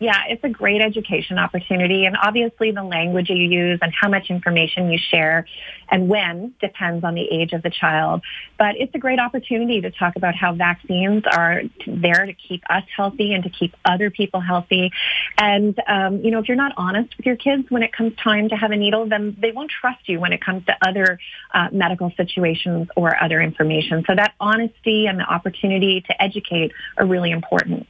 Yeah, 0.00 0.22
it's 0.28 0.44
a 0.44 0.48
great 0.48 0.80
education 0.80 1.38
opportunity. 1.38 2.04
And 2.04 2.16
obviously 2.16 2.70
the 2.70 2.84
language 2.84 3.30
you 3.30 3.36
use 3.36 3.80
and 3.82 3.92
how 3.92 4.08
much 4.08 4.30
information 4.30 4.92
you 4.92 4.98
share 4.98 5.44
and 5.90 6.08
when 6.08 6.54
depends 6.60 7.02
on 7.02 7.14
the 7.14 7.22
age 7.22 7.52
of 7.52 7.62
the 7.62 7.70
child. 7.70 8.22
But 8.58 8.76
it's 8.76 8.94
a 8.94 8.98
great 8.98 9.18
opportunity 9.18 9.80
to 9.80 9.90
talk 9.90 10.14
about 10.14 10.36
how 10.36 10.54
vaccines 10.54 11.24
are 11.26 11.62
there 11.86 12.26
to 12.26 12.32
keep 12.32 12.62
us 12.70 12.84
healthy 12.96 13.34
and 13.34 13.42
to 13.42 13.50
keep 13.50 13.74
other 13.84 14.08
people 14.08 14.40
healthy. 14.40 14.92
And, 15.36 15.76
um, 15.88 16.24
you 16.24 16.30
know, 16.30 16.38
if 16.38 16.46
you're 16.46 16.56
not 16.56 16.74
honest 16.76 17.16
with 17.16 17.26
your 17.26 17.36
kids 17.36 17.68
when 17.68 17.82
it 17.82 17.92
comes 17.92 18.14
time 18.22 18.50
to 18.50 18.54
have 18.54 18.70
a 18.70 18.76
needle, 18.76 19.08
then 19.08 19.36
they 19.40 19.50
won't 19.50 19.70
trust 19.70 20.08
you 20.08 20.20
when 20.20 20.32
it 20.32 20.40
comes 20.40 20.64
to 20.66 20.76
other 20.80 21.18
uh, 21.52 21.68
medical 21.72 22.12
situations 22.16 22.86
or 22.94 23.20
other 23.20 23.40
information. 23.40 24.04
So 24.06 24.14
that 24.14 24.34
honesty 24.38 25.06
and 25.06 25.18
the 25.18 25.24
opportunity 25.24 26.02
to 26.02 26.22
educate 26.22 26.70
are 26.98 27.06
really 27.06 27.32
important. 27.32 27.88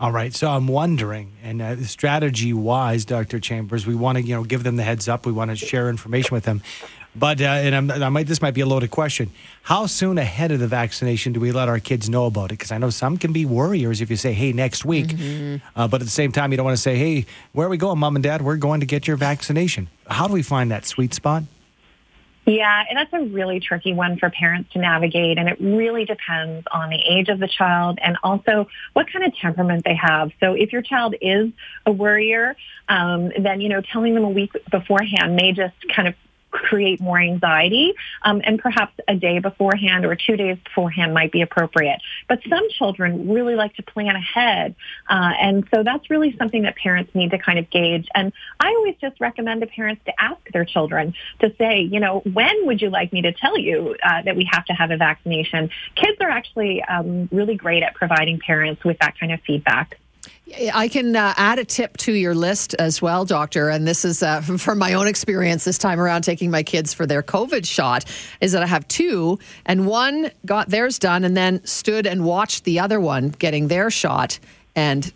All 0.00 0.10
right. 0.10 0.34
So 0.34 0.50
I'm 0.50 0.66
wondering, 0.66 1.32
and 1.42 1.62
uh, 1.62 1.82
strategy 1.84 2.52
wise, 2.52 3.04
Dr. 3.04 3.38
Chambers, 3.38 3.86
we 3.86 3.94
want 3.94 4.18
to, 4.18 4.24
you 4.24 4.34
know, 4.34 4.42
give 4.42 4.64
them 4.64 4.76
the 4.76 4.82
heads 4.82 5.08
up. 5.08 5.24
We 5.24 5.32
want 5.32 5.50
to 5.50 5.56
share 5.56 5.88
information 5.88 6.34
with 6.34 6.44
them. 6.44 6.62
But, 7.16 7.40
uh, 7.40 7.44
and 7.44 7.74
I'm, 7.76 7.90
i 8.02 8.08
might, 8.08 8.26
this 8.26 8.42
might 8.42 8.54
be 8.54 8.60
a 8.60 8.66
loaded 8.66 8.90
question. 8.90 9.30
How 9.62 9.86
soon 9.86 10.18
ahead 10.18 10.50
of 10.50 10.58
the 10.58 10.66
vaccination 10.66 11.32
do 11.32 11.38
we 11.38 11.52
let 11.52 11.68
our 11.68 11.78
kids 11.78 12.10
know 12.10 12.26
about 12.26 12.46
it? 12.46 12.58
Because 12.58 12.72
I 12.72 12.78
know 12.78 12.90
some 12.90 13.18
can 13.18 13.32
be 13.32 13.46
worriers 13.46 14.00
if 14.00 14.10
you 14.10 14.16
say, 14.16 14.32
hey, 14.32 14.52
next 14.52 14.84
week. 14.84 15.06
Mm-hmm. 15.06 15.64
Uh, 15.78 15.86
but 15.86 16.00
at 16.00 16.04
the 16.04 16.10
same 16.10 16.32
time, 16.32 16.50
you 16.50 16.56
don't 16.56 16.66
want 16.66 16.76
to 16.76 16.82
say, 16.82 16.96
hey, 16.96 17.26
where 17.52 17.68
are 17.68 17.70
we 17.70 17.76
going, 17.76 18.00
mom 18.00 18.16
and 18.16 18.22
dad? 18.22 18.42
We're 18.42 18.56
going 18.56 18.80
to 18.80 18.86
get 18.86 19.06
your 19.06 19.16
vaccination. 19.16 19.88
How 20.08 20.26
do 20.26 20.32
we 20.32 20.42
find 20.42 20.72
that 20.72 20.86
sweet 20.86 21.14
spot? 21.14 21.44
Yeah, 22.46 22.84
and 22.88 22.98
that's 22.98 23.12
a 23.12 23.24
really 23.32 23.58
tricky 23.58 23.94
one 23.94 24.18
for 24.18 24.28
parents 24.28 24.72
to 24.74 24.78
navigate. 24.78 25.38
And 25.38 25.48
it 25.48 25.56
really 25.60 26.04
depends 26.04 26.66
on 26.70 26.90
the 26.90 27.00
age 27.00 27.28
of 27.28 27.38
the 27.38 27.48
child 27.48 27.98
and 28.02 28.18
also 28.22 28.68
what 28.92 29.10
kind 29.10 29.24
of 29.24 29.34
temperament 29.36 29.84
they 29.84 29.94
have. 29.94 30.30
So 30.40 30.52
if 30.52 30.72
your 30.72 30.82
child 30.82 31.14
is 31.22 31.50
a 31.86 31.92
worrier, 31.92 32.54
um, 32.88 33.32
then, 33.38 33.62
you 33.62 33.70
know, 33.70 33.80
telling 33.80 34.14
them 34.14 34.24
a 34.24 34.30
week 34.30 34.52
beforehand 34.70 35.36
may 35.36 35.52
just 35.52 35.74
kind 35.94 36.06
of 36.08 36.14
create 36.54 37.00
more 37.00 37.18
anxiety. 37.18 37.94
Um, 38.22 38.40
and 38.44 38.58
perhaps 38.58 38.94
a 39.08 39.16
day 39.16 39.40
beforehand 39.40 40.06
or 40.06 40.14
two 40.14 40.36
days 40.36 40.56
beforehand 40.64 41.12
might 41.12 41.32
be 41.32 41.42
appropriate. 41.42 42.00
But 42.28 42.40
some 42.48 42.70
children 42.70 43.28
really 43.28 43.56
like 43.56 43.74
to 43.74 43.82
plan 43.82 44.14
ahead. 44.14 44.74
Uh, 45.08 45.32
and 45.40 45.68
so 45.74 45.82
that's 45.82 46.08
really 46.08 46.34
something 46.38 46.62
that 46.62 46.76
parents 46.76 47.14
need 47.14 47.32
to 47.32 47.38
kind 47.38 47.58
of 47.58 47.68
gauge. 47.70 48.08
And 48.14 48.32
I 48.60 48.68
always 48.68 48.94
just 49.00 49.20
recommend 49.20 49.60
to 49.62 49.66
parents 49.66 50.02
to 50.06 50.12
ask 50.18 50.40
their 50.52 50.64
children 50.64 51.14
to 51.40 51.52
say, 51.58 51.80
you 51.80 52.00
know, 52.00 52.20
when 52.20 52.66
would 52.66 52.80
you 52.80 52.90
like 52.90 53.12
me 53.12 53.22
to 53.22 53.32
tell 53.32 53.58
you 53.58 53.96
uh, 54.02 54.22
that 54.22 54.36
we 54.36 54.48
have 54.50 54.64
to 54.66 54.72
have 54.72 54.92
a 54.92 54.96
vaccination? 54.96 55.70
Kids 55.96 56.16
are 56.20 56.30
actually 56.30 56.82
um, 56.84 57.28
really 57.32 57.56
great 57.56 57.82
at 57.82 57.94
providing 57.94 58.38
parents 58.38 58.84
with 58.84 58.98
that 59.00 59.18
kind 59.18 59.32
of 59.32 59.40
feedback. 59.40 59.98
I 60.72 60.88
can 60.88 61.16
uh, 61.16 61.32
add 61.36 61.58
a 61.58 61.64
tip 61.64 61.96
to 61.98 62.12
your 62.12 62.34
list 62.34 62.74
as 62.78 63.00
well, 63.00 63.24
doctor. 63.24 63.70
And 63.70 63.86
this 63.86 64.04
is 64.04 64.22
uh, 64.22 64.40
from 64.58 64.78
my 64.78 64.92
own 64.94 65.06
experience 65.06 65.64
this 65.64 65.78
time 65.78 65.98
around 65.98 66.22
taking 66.22 66.50
my 66.50 66.62
kids 66.62 66.92
for 66.92 67.06
their 67.06 67.22
COVID 67.22 67.66
shot. 67.66 68.04
Is 68.40 68.52
that 68.52 68.62
I 68.62 68.66
have 68.66 68.86
two, 68.88 69.38
and 69.64 69.86
one 69.86 70.30
got 70.44 70.68
theirs 70.68 70.98
done 70.98 71.24
and 71.24 71.36
then 71.36 71.64
stood 71.64 72.06
and 72.06 72.24
watched 72.24 72.64
the 72.64 72.78
other 72.78 73.00
one 73.00 73.30
getting 73.30 73.68
their 73.68 73.90
shot. 73.90 74.38
And 74.76 75.10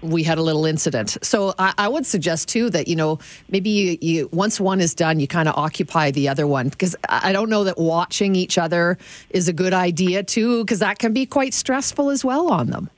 we 0.00 0.24
had 0.24 0.36
a 0.36 0.42
little 0.42 0.66
incident. 0.66 1.16
So 1.22 1.54
I, 1.60 1.74
I, 1.78 1.88
would 1.88 2.04
suggest 2.04 2.48
too 2.48 2.70
that 2.70 2.88
you 2.88 2.96
know 2.96 3.20
maybe 3.48 3.70
you, 3.70 3.98
you 4.00 4.28
once 4.32 4.58
one 4.58 4.80
is 4.80 4.96
done, 4.96 5.20
you 5.20 5.28
kind 5.28 5.48
of 5.48 5.54
occupy 5.56 6.10
the 6.10 6.28
other 6.28 6.44
one 6.44 6.70
because 6.70 6.96
I 7.08 7.30
don't 7.30 7.48
know 7.48 7.62
that 7.62 7.78
watching 7.78 8.34
each 8.34 8.58
other 8.58 8.98
is 9.30 9.46
a 9.46 9.52
good 9.52 9.72
idea 9.72 10.24
too 10.24 10.64
because 10.64 10.80
that 10.80 10.98
can 10.98 11.12
be 11.12 11.24
quite 11.24 11.54
stressful 11.54 12.10
as 12.10 12.24
well 12.24 12.48
on 12.48 12.70
them. 12.70 12.90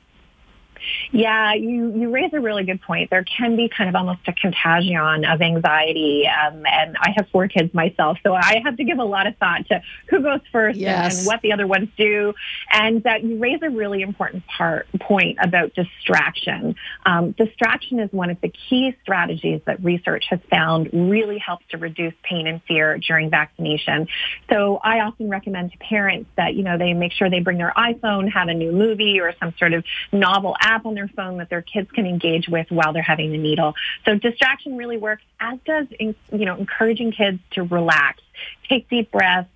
Yeah, 1.12 1.54
you, 1.54 1.92
you 1.94 2.10
raise 2.10 2.32
a 2.32 2.40
really 2.40 2.64
good 2.64 2.80
point. 2.82 3.10
There 3.10 3.24
can 3.24 3.56
be 3.56 3.68
kind 3.68 3.88
of 3.88 3.96
almost 3.96 4.20
a 4.26 4.32
contagion 4.32 5.24
of 5.24 5.40
anxiety. 5.40 6.26
Um, 6.26 6.64
and 6.66 6.96
I 6.98 7.12
have 7.16 7.28
four 7.30 7.48
kids 7.48 7.72
myself, 7.74 8.18
so 8.22 8.34
I 8.34 8.60
have 8.64 8.76
to 8.76 8.84
give 8.84 8.98
a 8.98 9.04
lot 9.04 9.26
of 9.26 9.36
thought 9.36 9.66
to 9.68 9.82
who 10.08 10.20
goes 10.20 10.40
first 10.52 10.78
yes. 10.78 11.18
and, 11.18 11.26
what 11.26 11.40
the 11.42 11.52
other 11.52 11.66
ones 11.66 11.88
do. 11.96 12.34
And 12.70 13.02
that 13.04 13.22
you 13.22 13.38
raise 13.38 13.60
a 13.62 13.70
really 13.70 14.02
important 14.02 14.46
part, 14.46 14.86
point 15.00 15.38
about 15.42 15.74
distraction. 15.74 16.74
Um, 17.06 17.32
distraction 17.32 18.00
is 18.00 18.12
one 18.12 18.30
of 18.30 18.40
the 18.40 18.52
key 18.68 18.96
strategies 19.02 19.60
that 19.66 19.82
research 19.82 20.24
has 20.30 20.40
found 20.50 20.90
really 20.92 21.38
helps 21.38 21.64
to 21.70 21.78
reduce 21.78 22.14
pain 22.22 22.46
and 22.46 22.62
fear 22.64 22.98
during 22.98 23.30
vaccination. 23.30 24.08
So 24.50 24.80
I 24.82 25.00
often 25.00 25.28
recommend 25.28 25.72
to 25.72 25.78
parents 25.78 26.30
that, 26.36 26.54
you 26.54 26.62
know, 26.62 26.78
they 26.78 26.92
make 26.92 27.12
sure 27.12 27.30
they 27.30 27.40
bring 27.40 27.58
their 27.58 27.72
iPhone, 27.76 28.30
have 28.32 28.48
a 28.48 28.54
new 28.54 28.72
movie 28.72 29.20
or 29.20 29.32
some 29.38 29.54
sort 29.58 29.72
of 29.72 29.84
novel 30.12 30.56
app 30.60 30.73
app 30.74 30.86
on 30.86 30.94
their 30.94 31.08
phone 31.08 31.38
that 31.38 31.48
their 31.50 31.62
kids 31.62 31.90
can 31.92 32.06
engage 32.06 32.48
with 32.48 32.70
while 32.70 32.92
they're 32.92 33.02
having 33.02 33.32
the 33.32 33.38
needle. 33.38 33.74
So 34.04 34.16
distraction 34.16 34.76
really 34.76 34.96
works, 34.96 35.22
as 35.40 35.58
does 35.64 35.86
you 35.98 36.14
know 36.30 36.56
encouraging 36.56 37.12
kids 37.12 37.38
to 37.52 37.62
relax, 37.62 38.20
take 38.68 38.88
deep 38.88 39.10
breaths. 39.10 39.48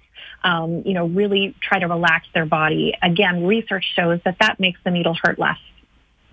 Um, 0.45 0.83
you 0.87 0.95
know, 0.95 1.07
really 1.07 1.57
try 1.61 1.81
to 1.81 1.89
relax 1.89 2.29
their 2.33 2.47
body. 2.47 2.95
Again, 3.03 3.45
research 3.45 3.85
shows 3.97 4.21
that 4.25 4.37
that 4.39 4.61
makes 4.61 4.79
the 4.85 4.93
needle 4.93 5.17
hurt 5.21 5.37
less. 5.37 5.59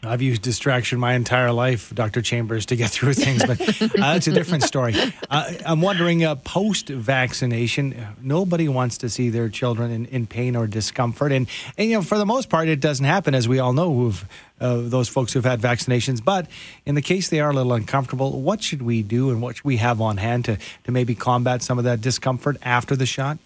I've 0.05 0.21
used 0.21 0.41
distraction 0.41 0.99
my 0.99 1.13
entire 1.13 1.51
life, 1.51 1.93
Dr. 1.93 2.21
Chambers, 2.21 2.65
to 2.67 2.75
get 2.75 2.89
through 2.95 3.13
things, 3.13 3.45
but 3.45 3.59
uh, 3.81 3.87
that's 3.97 4.27
a 4.27 4.31
different 4.31 4.63
story. 4.63 4.95
Uh, 5.29 5.53
I'm 5.65 5.81
wondering, 5.81 6.23
uh, 6.23 6.35
post 6.35 6.89
vaccination, 6.89 8.07
nobody 8.21 8.67
wants 8.67 8.99
to 8.99 9.09
see 9.09 9.29
their 9.29 9.49
children 9.49 9.91
in, 9.91 10.05
in 10.07 10.27
pain 10.27 10.55
or 10.55 10.67
discomfort. 10.67 11.31
And, 11.31 11.47
and, 11.77 11.89
you 11.89 11.95
know, 11.95 12.01
for 12.01 12.17
the 12.17 12.25
most 12.25 12.49
part, 12.49 12.67
it 12.67 12.79
doesn't 12.79 13.05
happen, 13.05 13.35
as 13.35 13.47
we 13.47 13.59
all 13.59 13.73
know, 13.73 13.93
who've, 13.93 14.25
uh, 14.59 14.77
those 14.77 15.09
folks 15.09 15.33
who've 15.33 15.43
had 15.43 15.59
vaccinations. 15.59 16.23
But 16.23 16.47
in 16.85 16.95
the 16.95 17.01
case 17.01 17.29
they 17.29 17.39
are 17.39 17.49
a 17.49 17.53
little 17.53 17.73
uncomfortable, 17.73 18.41
what 18.41 18.61
should 18.61 18.81
we 18.81 19.03
do 19.03 19.29
and 19.29 19.41
what 19.41 19.57
should 19.57 19.65
we 19.65 19.77
have 19.77 20.01
on 20.01 20.17
hand 20.17 20.45
to, 20.45 20.57
to 20.85 20.91
maybe 20.91 21.15
combat 21.15 21.61
some 21.61 21.77
of 21.77 21.83
that 21.83 22.01
discomfort 22.01 22.57
after 22.61 22.95
the 22.95 23.05
shot? 23.05 23.37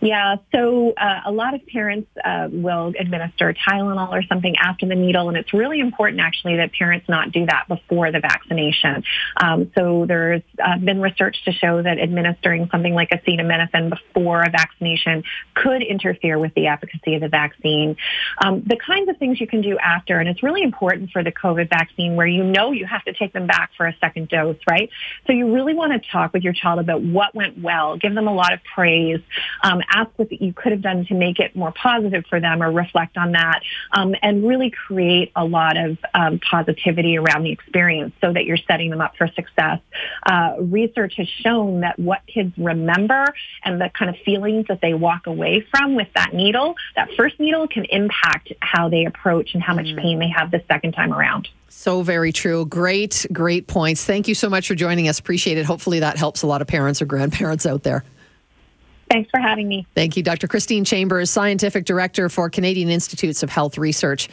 Yeah, 0.00 0.36
so 0.52 0.92
uh, 0.92 1.20
a 1.26 1.32
lot 1.32 1.54
of 1.54 1.66
parents 1.66 2.08
uh, 2.24 2.48
will 2.50 2.92
administer 2.98 3.54
Tylenol 3.54 4.10
or 4.10 4.22
something 4.24 4.56
after 4.56 4.86
the 4.86 4.94
needle, 4.94 5.28
and 5.28 5.36
it's 5.36 5.52
really 5.52 5.80
important 5.80 6.20
actually 6.20 6.56
that 6.56 6.72
parents 6.72 7.08
not 7.08 7.32
do 7.32 7.46
that 7.46 7.66
before 7.68 8.12
the 8.12 8.20
vaccination. 8.20 9.04
Um, 9.36 9.70
so 9.76 10.06
there's 10.06 10.42
uh, 10.62 10.78
been 10.78 11.00
research 11.00 11.44
to 11.44 11.52
show 11.52 11.82
that 11.82 11.98
administering 11.98 12.68
something 12.70 12.94
like 12.94 13.10
acetaminophen 13.10 13.90
before 13.90 14.42
a 14.42 14.50
vaccination 14.50 15.24
could 15.54 15.82
interfere 15.82 16.38
with 16.38 16.54
the 16.54 16.66
efficacy 16.66 17.14
of 17.14 17.20
the 17.20 17.28
vaccine. 17.28 17.96
Um, 18.38 18.62
the 18.66 18.76
kinds 18.76 19.08
of 19.08 19.16
things 19.18 19.40
you 19.40 19.46
can 19.46 19.62
do 19.62 19.78
after, 19.78 20.18
and 20.18 20.28
it's 20.28 20.42
really 20.42 20.62
important 20.62 21.10
for 21.10 21.22
the 21.22 21.32
COVID 21.32 21.68
vaccine 21.68 22.16
where 22.16 22.26
you 22.26 22.44
know 22.44 22.72
you 22.72 22.86
have 22.86 23.04
to 23.04 23.12
take 23.12 23.32
them 23.32 23.46
back 23.46 23.70
for 23.76 23.86
a 23.86 23.96
second 24.00 24.28
dose, 24.28 24.58
right? 24.68 24.90
So 25.26 25.32
you 25.32 25.54
really 25.54 25.74
want 25.74 25.92
to 25.92 26.10
talk 26.10 26.32
with 26.32 26.42
your 26.42 26.52
child 26.52 26.80
about 26.80 27.02
what 27.02 27.34
went 27.34 27.60
well, 27.60 27.96
give 27.96 28.14
them 28.14 28.28
a 28.28 28.34
lot 28.34 28.52
of 28.52 28.60
praise. 28.74 29.20
Um, 29.62 29.82
ask 29.90 30.10
what 30.16 30.30
you 30.32 30.52
could 30.52 30.72
have 30.72 30.82
done 30.82 31.04
to 31.06 31.14
make 31.14 31.38
it 31.38 31.54
more 31.56 31.72
positive 31.72 32.24
for 32.28 32.40
them 32.40 32.62
or 32.62 32.70
reflect 32.70 33.16
on 33.16 33.32
that 33.32 33.62
um, 33.92 34.14
and 34.22 34.46
really 34.46 34.70
create 34.70 35.32
a 35.36 35.44
lot 35.44 35.76
of 35.76 35.98
um, 36.14 36.38
positivity 36.38 37.16
around 37.16 37.44
the 37.44 37.50
experience 37.50 38.14
so 38.20 38.32
that 38.32 38.44
you're 38.44 38.56
setting 38.56 38.90
them 38.90 39.00
up 39.00 39.16
for 39.16 39.28
success. 39.28 39.80
Uh, 40.26 40.54
research 40.58 41.14
has 41.16 41.28
shown 41.28 41.80
that 41.80 41.98
what 41.98 42.20
kids 42.26 42.52
remember 42.56 43.26
and 43.64 43.80
the 43.80 43.90
kind 43.98 44.10
of 44.10 44.16
feelings 44.24 44.66
that 44.68 44.80
they 44.80 44.94
walk 44.94 45.26
away 45.26 45.66
from 45.70 45.94
with 45.94 46.08
that 46.14 46.32
needle, 46.32 46.74
that 46.96 47.08
first 47.16 47.38
needle 47.38 47.66
can 47.68 47.84
impact 47.86 48.52
how 48.60 48.88
they 48.88 49.04
approach 49.04 49.54
and 49.54 49.62
how 49.62 49.74
much 49.74 49.86
mm. 49.86 50.00
pain 50.00 50.18
they 50.18 50.28
have 50.28 50.50
the 50.50 50.62
second 50.68 50.92
time 50.92 51.12
around. 51.12 51.48
So 51.68 52.02
very 52.02 52.32
true. 52.32 52.64
Great, 52.66 53.26
great 53.32 53.66
points. 53.66 54.04
Thank 54.04 54.28
you 54.28 54.34
so 54.34 54.48
much 54.48 54.68
for 54.68 54.74
joining 54.74 55.08
us. 55.08 55.18
Appreciate 55.18 55.58
it. 55.58 55.66
Hopefully 55.66 56.00
that 56.00 56.16
helps 56.16 56.42
a 56.42 56.46
lot 56.46 56.62
of 56.62 56.68
parents 56.68 57.02
or 57.02 57.06
grandparents 57.06 57.66
out 57.66 57.82
there. 57.82 58.04
Thanks 59.14 59.30
for 59.30 59.38
having 59.38 59.68
me. 59.68 59.86
Thank 59.94 60.16
you, 60.16 60.24
Dr. 60.24 60.48
Christine 60.48 60.84
Chambers, 60.84 61.30
Scientific 61.30 61.84
Director 61.84 62.28
for 62.28 62.50
Canadian 62.50 62.88
Institutes 62.88 63.44
of 63.44 63.48
Health 63.48 63.78
Research. 63.78 64.28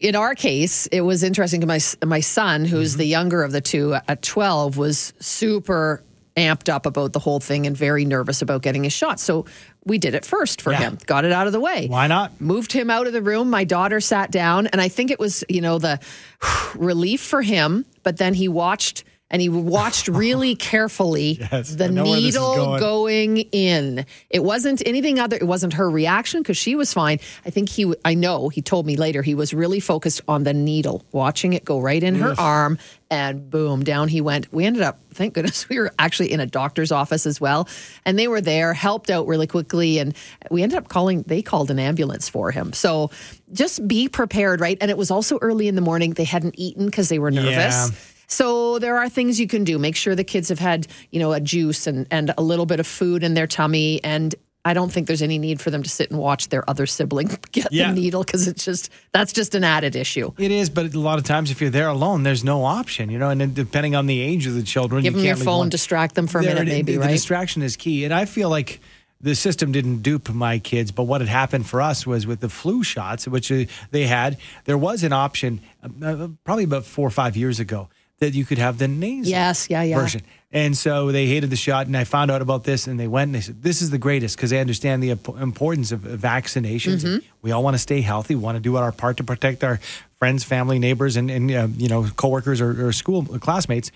In 0.00 0.16
our 0.16 0.34
case, 0.34 0.86
it 0.86 1.02
was 1.02 1.22
interesting. 1.22 1.66
My 1.66 1.80
my 2.02 2.20
son, 2.20 2.64
who's 2.64 2.92
mm-hmm. 2.92 2.98
the 2.98 3.04
younger 3.04 3.42
of 3.42 3.52
the 3.52 3.60
two, 3.60 3.94
at 4.08 4.22
twelve, 4.22 4.78
was 4.78 5.12
super 5.20 6.02
amped 6.34 6.70
up 6.70 6.86
about 6.86 7.12
the 7.12 7.18
whole 7.18 7.40
thing 7.40 7.66
and 7.66 7.76
very 7.76 8.06
nervous 8.06 8.40
about 8.40 8.62
getting 8.62 8.84
his 8.84 8.92
shot. 8.94 9.20
So 9.20 9.44
we 9.84 9.98
did 9.98 10.14
it 10.14 10.24
first 10.24 10.62
for 10.62 10.72
yeah. 10.72 10.78
him, 10.78 10.98
got 11.04 11.26
it 11.26 11.32
out 11.32 11.46
of 11.46 11.52
the 11.52 11.60
way. 11.60 11.86
Why 11.86 12.06
not? 12.06 12.40
Moved 12.40 12.72
him 12.72 12.88
out 12.88 13.06
of 13.06 13.12
the 13.12 13.22
room. 13.22 13.50
My 13.50 13.64
daughter 13.64 14.00
sat 14.00 14.30
down, 14.30 14.66
and 14.68 14.80
I 14.80 14.88
think 14.88 15.10
it 15.10 15.18
was, 15.18 15.44
you 15.50 15.60
know, 15.60 15.78
the 15.78 16.00
relief 16.74 17.20
for 17.20 17.42
him. 17.42 17.84
But 18.02 18.16
then 18.16 18.32
he 18.32 18.48
watched 18.48 19.04
and 19.30 19.42
he 19.42 19.48
watched 19.48 20.08
really 20.08 20.54
carefully 20.56 21.38
yes, 21.50 21.74
the 21.74 21.88
needle 21.88 22.54
going. 22.54 22.80
going. 22.80 23.36
in. 23.52 24.06
It 24.30 24.44
wasn't 24.44 24.82
anything 24.86 25.18
other. 25.18 25.36
It 25.36 25.46
wasn't 25.46 25.74
her 25.74 25.90
reaction 25.90 26.42
because 26.42 26.56
she 26.56 26.76
was 26.76 26.92
fine. 26.92 27.18
I 27.44 27.50
think 27.50 27.68
he. 27.68 27.92
I 28.04 28.14
know 28.14 28.48
he 28.48 28.62
told 28.62 28.86
me 28.86 28.96
later 28.96 29.22
he 29.22 29.34
was 29.34 29.52
really 29.52 29.80
focused 29.80 30.20
on 30.28 30.44
the 30.44 30.54
needle, 30.54 31.04
watching 31.12 31.52
it 31.52 31.64
go 31.64 31.80
right 31.80 32.02
in 32.02 32.14
her 32.16 32.34
arm, 32.38 32.78
and 33.10 33.50
boom, 33.50 33.82
down 33.82 34.08
he 34.08 34.20
went. 34.20 34.52
We 34.52 34.64
ended 34.64 34.82
up, 34.82 35.00
thank 35.12 35.34
goodness, 35.34 35.68
we 35.68 35.78
were 35.78 35.92
actually 35.98 36.32
in 36.32 36.40
a 36.40 36.46
doctor's 36.46 36.92
office 36.92 37.26
as 37.26 37.40
well, 37.40 37.68
and 38.04 38.18
they 38.18 38.28
were 38.28 38.40
there, 38.40 38.72
helped 38.72 39.10
out 39.10 39.26
really 39.26 39.46
quickly, 39.46 39.98
and 39.98 40.14
we 40.50 40.62
ended 40.62 40.78
up 40.78 40.88
calling. 40.88 41.22
They 41.22 41.42
called 41.42 41.70
an 41.70 41.78
ambulance 41.78 42.28
for 42.28 42.52
him. 42.52 42.72
So 42.72 43.10
just 43.52 43.86
be 43.88 44.08
prepared, 44.08 44.60
right? 44.60 44.78
And 44.80 44.90
it 44.90 44.96
was 44.96 45.10
also 45.10 45.38
early 45.40 45.68
in 45.68 45.74
the 45.74 45.80
morning. 45.80 46.12
They 46.12 46.24
hadn't 46.24 46.54
eaten 46.58 46.86
because 46.86 47.08
they 47.08 47.18
were 47.18 47.30
nervous. 47.30 47.90
Yeah 47.90 47.96
so 48.26 48.78
there 48.78 48.96
are 48.98 49.08
things 49.08 49.38
you 49.38 49.46
can 49.46 49.64
do. 49.64 49.78
Make 49.78 49.96
sure 49.96 50.14
the 50.14 50.24
kids 50.24 50.48
have 50.48 50.58
had, 50.58 50.86
you 51.10 51.20
know, 51.20 51.32
a 51.32 51.40
juice 51.40 51.86
and, 51.86 52.06
and 52.10 52.32
a 52.36 52.42
little 52.42 52.66
bit 52.66 52.80
of 52.80 52.86
food 52.86 53.22
in 53.22 53.34
their 53.34 53.46
tummy. 53.46 54.02
And 54.02 54.34
I 54.64 54.74
don't 54.74 54.90
think 54.90 55.06
there's 55.06 55.22
any 55.22 55.38
need 55.38 55.60
for 55.60 55.70
them 55.70 55.84
to 55.84 55.88
sit 55.88 56.10
and 56.10 56.18
watch 56.18 56.48
their 56.48 56.68
other 56.68 56.86
sibling 56.86 57.28
get 57.52 57.72
yeah. 57.72 57.88
the 57.88 57.94
needle 57.94 58.24
because 58.24 58.48
it's 58.48 58.64
just 58.64 58.90
that's 59.12 59.32
just 59.32 59.54
an 59.54 59.62
added 59.62 59.94
issue. 59.94 60.32
It 60.38 60.50
is, 60.50 60.70
but 60.70 60.92
a 60.92 60.98
lot 60.98 61.18
of 61.18 61.24
times 61.24 61.52
if 61.52 61.60
you're 61.60 61.70
there 61.70 61.88
alone, 61.88 62.24
there's 62.24 62.42
no 62.42 62.64
option, 62.64 63.08
you 63.08 63.18
know. 63.18 63.30
And 63.30 63.40
then 63.40 63.54
depending 63.54 63.94
on 63.94 64.06
the 64.06 64.20
age 64.20 64.46
of 64.46 64.54
the 64.54 64.64
children, 64.64 65.04
give 65.04 65.14
you 65.14 65.20
them 65.20 65.26
your 65.26 65.36
phone, 65.36 65.58
one. 65.58 65.68
distract 65.68 66.16
them 66.16 66.26
for 66.26 66.40
a 66.40 66.42
there, 66.42 66.54
minute, 66.54 66.68
maybe. 66.68 66.94
The, 66.94 66.98
right? 66.98 67.06
The 67.06 67.12
distraction 67.12 67.62
is 67.62 67.76
key, 67.76 68.04
and 68.04 68.12
I 68.12 68.24
feel 68.24 68.50
like 68.50 68.80
the 69.20 69.34
system 69.34 69.72
didn't 69.72 70.02
dupe 70.02 70.28
my 70.30 70.58
kids, 70.58 70.90
but 70.90 71.04
what 71.04 71.20
had 71.20 71.28
happened 71.28 71.66
for 71.66 71.80
us 71.80 72.06
was 72.06 72.26
with 72.26 72.40
the 72.40 72.48
flu 72.48 72.82
shots, 72.82 73.26
which 73.26 73.50
uh, 73.50 73.64
they 73.90 74.04
had, 74.04 74.36
there 74.64 74.76
was 74.76 75.04
an 75.04 75.12
option 75.12 75.60
uh, 75.82 76.28
probably 76.44 76.64
about 76.64 76.84
four 76.84 77.06
or 77.06 77.10
five 77.10 77.36
years 77.36 77.58
ago 77.58 77.88
that 78.18 78.34
you 78.34 78.44
could 78.44 78.58
have 78.58 78.78
the 78.78 78.88
nasal 78.88 79.30
yes, 79.30 79.68
yeah, 79.68 79.82
yeah. 79.82 79.98
version. 79.98 80.22
And 80.52 80.76
so 80.76 81.12
they 81.12 81.26
hated 81.26 81.50
the 81.50 81.56
shot, 81.56 81.86
and 81.86 81.96
I 81.96 82.04
found 82.04 82.30
out 82.30 82.40
about 82.40 82.64
this, 82.64 82.86
and 82.86 82.98
they 82.98 83.08
went 83.08 83.28
and 83.28 83.34
they 83.34 83.40
said, 83.40 83.62
"This 83.62 83.82
is 83.82 83.90
the 83.90 83.98
greatest," 83.98 84.36
because 84.36 84.50
they 84.50 84.60
understand 84.60 85.02
the 85.02 85.10
importance 85.10 85.92
of 85.92 86.00
vaccinations. 86.00 87.04
Mm-hmm. 87.04 87.26
We 87.42 87.52
all 87.52 87.62
want 87.62 87.74
to 87.74 87.78
stay 87.78 88.00
healthy, 88.00 88.34
we 88.34 88.42
want 88.42 88.56
to 88.56 88.62
do 88.62 88.76
our 88.76 88.92
part 88.92 89.18
to 89.18 89.24
protect 89.24 89.64
our 89.64 89.80
friends, 90.18 90.44
family, 90.44 90.78
neighbors, 90.78 91.16
and, 91.16 91.30
and 91.30 91.50
uh, 91.50 91.68
you 91.76 91.88
know 91.88 92.08
coworkers 92.16 92.60
or, 92.60 92.88
or 92.88 92.92
school 92.92 93.24
classmates. 93.24 93.90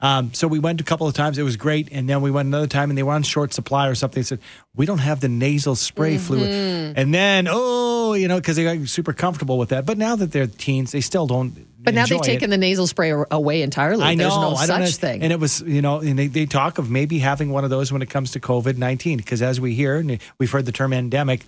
Um, 0.00 0.32
so 0.32 0.46
we 0.46 0.58
went 0.58 0.80
a 0.80 0.84
couple 0.84 1.08
of 1.08 1.14
times. 1.14 1.38
It 1.38 1.42
was 1.42 1.56
great. 1.56 1.88
And 1.90 2.08
then 2.08 2.22
we 2.22 2.30
went 2.30 2.46
another 2.46 2.66
time 2.66 2.90
and 2.90 2.96
they 2.96 3.02
were 3.02 3.12
on 3.12 3.24
short 3.24 3.52
supply 3.52 3.88
or 3.88 3.94
something. 3.94 4.20
They 4.20 4.24
said, 4.24 4.40
we 4.76 4.86
don't 4.86 4.98
have 4.98 5.20
the 5.20 5.28
nasal 5.28 5.74
spray 5.74 6.14
mm-hmm. 6.14 6.24
fluid. 6.24 6.96
And 6.96 7.12
then, 7.12 7.48
oh, 7.50 8.14
you 8.14 8.28
know, 8.28 8.36
because 8.36 8.56
they 8.56 8.64
got 8.64 8.88
super 8.88 9.12
comfortable 9.12 9.58
with 9.58 9.70
that. 9.70 9.86
But 9.86 9.98
now 9.98 10.14
that 10.16 10.30
they're 10.30 10.46
teens, 10.46 10.92
they 10.92 11.00
still 11.00 11.26
don't. 11.26 11.66
But 11.80 11.94
now 11.94 12.06
they've 12.06 12.20
taken 12.20 12.50
it. 12.50 12.50
the 12.50 12.58
nasal 12.58 12.86
spray 12.86 13.12
away 13.30 13.62
entirely. 13.62 14.02
I 14.02 14.14
know. 14.14 14.24
There's 14.24 14.36
no 14.36 14.54
I 14.54 14.66
such 14.66 14.80
know. 14.80 14.86
thing. 14.86 15.22
And 15.22 15.32
it 15.32 15.38
was, 15.38 15.60
you 15.60 15.80
know, 15.80 16.00
and 16.00 16.18
they, 16.18 16.26
they 16.26 16.44
talk 16.44 16.78
of 16.78 16.90
maybe 16.90 17.20
having 17.20 17.50
one 17.50 17.62
of 17.64 17.70
those 17.70 17.92
when 17.92 18.02
it 18.02 18.10
comes 18.10 18.32
to 18.32 18.40
COVID 18.40 18.76
19. 18.76 19.18
Because 19.18 19.42
as 19.42 19.60
we 19.60 19.74
hear, 19.74 19.96
and 19.96 20.18
we've 20.38 20.50
heard 20.50 20.66
the 20.66 20.72
term 20.72 20.92
endemic, 20.92 21.42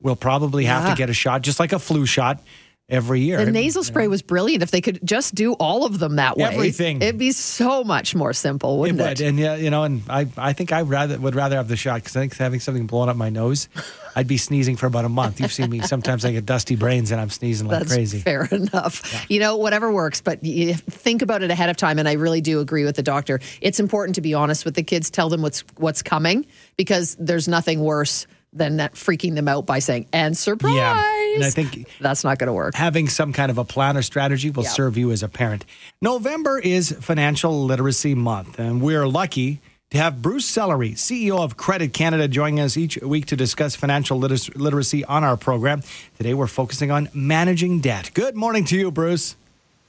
we'll 0.00 0.16
probably 0.16 0.64
have 0.64 0.84
yeah. 0.84 0.90
to 0.90 0.96
get 0.96 1.10
a 1.10 1.14
shot, 1.14 1.42
just 1.42 1.60
like 1.60 1.72
a 1.72 1.78
flu 1.78 2.04
shot 2.04 2.42
every 2.88 3.20
year. 3.20 3.44
The 3.44 3.50
nasal 3.50 3.82
spray 3.82 4.04
you 4.04 4.08
know. 4.08 4.12
was 4.12 4.22
brilliant. 4.22 4.62
If 4.62 4.70
they 4.70 4.80
could 4.80 5.00
just 5.04 5.34
do 5.34 5.54
all 5.54 5.84
of 5.84 5.98
them 5.98 6.16
that 6.16 6.36
way, 6.36 6.44
everything, 6.44 7.02
it'd 7.02 7.18
be 7.18 7.32
so 7.32 7.82
much 7.82 8.14
more 8.14 8.32
simple, 8.32 8.78
wouldn't 8.78 9.00
it? 9.00 9.02
Would. 9.02 9.20
it? 9.20 9.28
And 9.28 9.38
yeah, 9.38 9.56
you 9.56 9.70
know, 9.70 9.82
and 9.84 10.02
I, 10.08 10.28
I 10.36 10.52
think 10.52 10.72
I 10.72 10.82
rather 10.82 11.18
would 11.18 11.34
rather 11.34 11.56
have 11.56 11.68
the 11.68 11.76
shot 11.76 11.96
because 11.96 12.16
I 12.16 12.20
think 12.20 12.36
having 12.36 12.60
something 12.60 12.86
blown 12.86 13.08
up 13.08 13.16
my 13.16 13.28
nose, 13.28 13.68
I'd 14.16 14.28
be 14.28 14.36
sneezing 14.38 14.76
for 14.76 14.86
about 14.86 15.04
a 15.04 15.08
month. 15.08 15.40
You've 15.40 15.52
seen 15.52 15.70
me 15.70 15.80
sometimes 15.80 16.24
I 16.24 16.32
get 16.32 16.46
dusty 16.46 16.76
brains 16.76 17.10
and 17.10 17.20
I'm 17.20 17.30
sneezing 17.30 17.66
like 17.66 17.80
That's 17.80 17.92
crazy. 17.92 18.20
Fair 18.20 18.44
enough. 18.50 19.12
Yeah. 19.12 19.20
You 19.28 19.40
know, 19.40 19.56
whatever 19.56 19.92
works, 19.92 20.20
but 20.20 20.44
you 20.44 20.74
think 20.74 21.22
about 21.22 21.42
it 21.42 21.50
ahead 21.50 21.68
of 21.68 21.76
time. 21.76 21.98
And 21.98 22.08
I 22.08 22.14
really 22.14 22.40
do 22.40 22.60
agree 22.60 22.84
with 22.84 22.96
the 22.96 23.02
doctor. 23.02 23.40
It's 23.60 23.80
important 23.80 24.14
to 24.14 24.20
be 24.20 24.34
honest 24.34 24.64
with 24.64 24.74
the 24.74 24.82
kids. 24.82 25.10
Tell 25.10 25.28
them 25.28 25.42
what's 25.42 25.64
what's 25.76 26.02
coming 26.02 26.46
because 26.76 27.16
there's 27.18 27.48
nothing 27.48 27.80
worse 27.80 28.26
than 28.56 28.76
that 28.78 28.94
freaking 28.94 29.34
them 29.34 29.48
out 29.48 29.66
by 29.66 29.78
saying 29.78 30.06
and 30.12 30.36
surprise. 30.36 30.74
Yeah. 30.74 31.34
And 31.34 31.44
I 31.44 31.50
think 31.50 31.88
that's 32.00 32.24
not 32.24 32.38
going 32.38 32.48
to 32.48 32.52
work. 32.52 32.74
Having 32.74 33.08
some 33.08 33.32
kind 33.32 33.50
of 33.50 33.58
a 33.58 33.64
plan 33.64 33.96
or 33.96 34.02
strategy 34.02 34.50
will 34.50 34.64
serve 34.64 34.96
you 34.96 35.10
as 35.12 35.22
a 35.22 35.28
parent. 35.28 35.64
November 36.00 36.58
is 36.58 36.92
Financial 36.92 37.64
Literacy 37.64 38.14
Month, 38.14 38.58
and 38.58 38.80
we're 38.80 39.06
lucky 39.06 39.60
to 39.90 39.98
have 39.98 40.20
Bruce 40.20 40.50
Sellery, 40.50 40.92
CEO 40.92 41.38
of 41.38 41.56
Credit 41.56 41.92
Canada, 41.92 42.26
joining 42.26 42.60
us 42.60 42.76
each 42.76 42.96
week 42.98 43.26
to 43.26 43.36
discuss 43.36 43.76
financial 43.76 44.18
literacy 44.18 45.04
on 45.04 45.22
our 45.22 45.36
program. 45.36 45.82
Today, 46.16 46.34
we're 46.34 46.46
focusing 46.48 46.90
on 46.90 47.08
managing 47.14 47.80
debt. 47.80 48.10
Good 48.14 48.34
morning 48.34 48.64
to 48.66 48.76
you, 48.76 48.90
Bruce. 48.90 49.36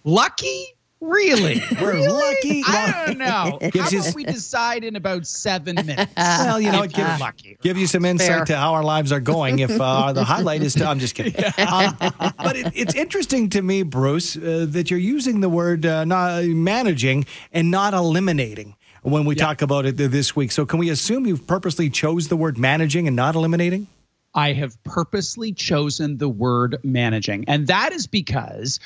Lucky 0.03 0.76
Really? 0.99 1.61
We're 1.81 1.93
really? 1.93 2.07
lucky. 2.07 2.63
I 2.65 3.03
don't 3.05 3.17
know. 3.19 3.25
How 3.73 3.87
about 3.87 4.15
we 4.15 4.23
decide 4.23 4.83
in 4.83 4.95
about 4.95 5.27
seven 5.27 5.75
minutes? 5.85 6.11
Well, 6.15 6.59
you 6.59 6.71
know, 6.71 6.81
it 6.83 6.93
gives, 6.93 7.19
lucky. 7.19 7.57
give 7.61 7.77
you 7.77 7.87
some 7.87 8.03
insight 8.03 8.27
Fair. 8.27 8.45
to 8.45 8.57
how 8.57 8.73
our 8.73 8.83
lives 8.83 9.11
are 9.11 9.19
going. 9.19 9.59
If 9.59 9.79
uh, 9.79 10.13
the 10.13 10.23
highlight 10.23 10.63
is 10.63 10.73
to, 10.75 10.87
I'm 10.87 10.99
just 10.99 11.13
kidding. 11.15 11.35
Yeah. 11.37 11.51
Um, 11.57 12.33
but 12.37 12.55
it, 12.55 12.71
it's 12.73 12.95
interesting 12.95 13.49
to 13.49 13.61
me, 13.61 13.83
Bruce, 13.83 14.35
uh, 14.37 14.65
that 14.69 14.89
you're 14.89 14.99
using 14.99 15.41
the 15.41 15.49
word 15.49 15.85
uh, 15.85 16.03
not 16.05 16.43
managing 16.45 17.25
and 17.51 17.69
not 17.69 17.93
eliminating 17.93 18.75
when 19.03 19.25
we 19.25 19.35
talk 19.35 19.61
about 19.61 19.85
it 19.85 19.97
this 19.97 20.35
week. 20.35 20.51
So 20.51 20.65
can 20.65 20.79
we 20.79 20.89
assume 20.89 21.27
you've 21.27 21.45
purposely 21.45 21.89
chose 21.89 22.27
the 22.27 22.37
word 22.37 22.57
managing 22.57 23.07
and 23.07 23.15
not 23.15 23.35
eliminating? 23.35 23.87
I 24.33 24.53
have 24.53 24.81
purposely 24.83 25.51
chosen 25.51 26.17
the 26.17 26.29
word 26.29 26.77
managing. 26.83 27.45
And 27.47 27.67
that 27.67 27.91
is 27.91 28.05
because 28.05 28.79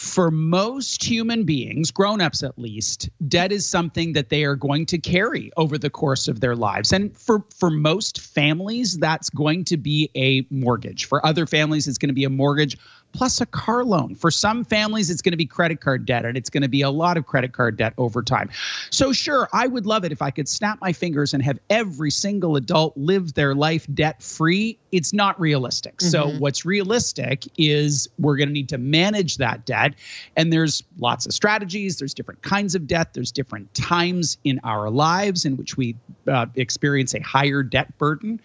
for 0.00 0.30
most 0.30 1.04
human 1.04 1.44
beings, 1.44 1.90
grown-ups 1.90 2.42
at 2.42 2.58
least, 2.58 3.10
debt 3.28 3.52
is 3.52 3.68
something 3.68 4.14
that 4.14 4.30
they 4.30 4.44
are 4.44 4.56
going 4.56 4.86
to 4.86 4.96
carry 4.96 5.52
over 5.58 5.76
the 5.76 5.90
course 5.90 6.26
of 6.26 6.40
their 6.40 6.56
lives. 6.56 6.90
And 6.90 7.14
for 7.14 7.44
for 7.54 7.68
most 7.70 8.18
families, 8.18 8.96
that's 8.96 9.28
going 9.28 9.64
to 9.64 9.76
be 9.76 10.10
a 10.14 10.46
mortgage. 10.48 11.04
For 11.04 11.24
other 11.24 11.44
families, 11.44 11.86
it's 11.86 11.98
going 11.98 12.08
to 12.08 12.14
be 12.14 12.24
a 12.24 12.30
mortgage 12.30 12.78
plus 13.12 13.40
a 13.40 13.46
car 13.46 13.84
loan. 13.84 14.14
For 14.14 14.30
some 14.30 14.64
families, 14.64 15.10
it's 15.10 15.22
going 15.22 15.32
to 15.32 15.36
be 15.36 15.46
credit 15.46 15.80
card 15.80 16.06
debt, 16.06 16.24
and 16.24 16.36
it's 16.36 16.50
going 16.50 16.62
to 16.62 16.68
be 16.68 16.82
a 16.82 16.90
lot 16.90 17.16
of 17.16 17.26
credit 17.26 17.52
card 17.52 17.76
debt 17.76 17.94
over 17.98 18.22
time. 18.22 18.50
So, 18.90 19.12
sure, 19.12 19.48
I 19.52 19.66
would 19.66 19.86
love 19.86 20.04
it 20.04 20.12
if 20.12 20.22
I 20.22 20.30
could 20.30 20.48
snap 20.48 20.80
my 20.80 20.92
fingers 20.92 21.34
and 21.34 21.42
have 21.42 21.58
every 21.68 22.10
single 22.10 22.56
adult 22.56 22.96
live 22.96 23.34
their 23.34 23.54
life 23.54 23.86
debt 23.92 24.22
free. 24.22 24.78
It's 24.92 25.12
not 25.12 25.38
realistic. 25.40 25.98
Mm-hmm. 25.98 26.10
So, 26.10 26.30
what's 26.38 26.64
realistic 26.64 27.46
is 27.58 28.08
we're 28.18 28.36
going 28.36 28.48
to 28.48 28.52
need 28.52 28.68
to 28.70 28.78
manage 28.78 29.38
that 29.38 29.66
debt. 29.66 29.89
And 30.36 30.52
there's 30.52 30.82
lots 30.98 31.26
of 31.26 31.32
strategies, 31.32 31.98
there's 31.98 32.14
different 32.14 32.42
kinds 32.42 32.74
of 32.74 32.86
debt, 32.86 33.14
there's 33.14 33.32
different 33.32 33.72
times 33.74 34.38
in 34.44 34.60
our 34.64 34.90
lives 34.90 35.44
in 35.44 35.56
which 35.56 35.76
we 35.76 35.96
uh, 36.28 36.46
experience 36.56 37.14
a 37.14 37.20
higher 37.20 37.62
debt 37.62 37.96
burden 37.98 38.40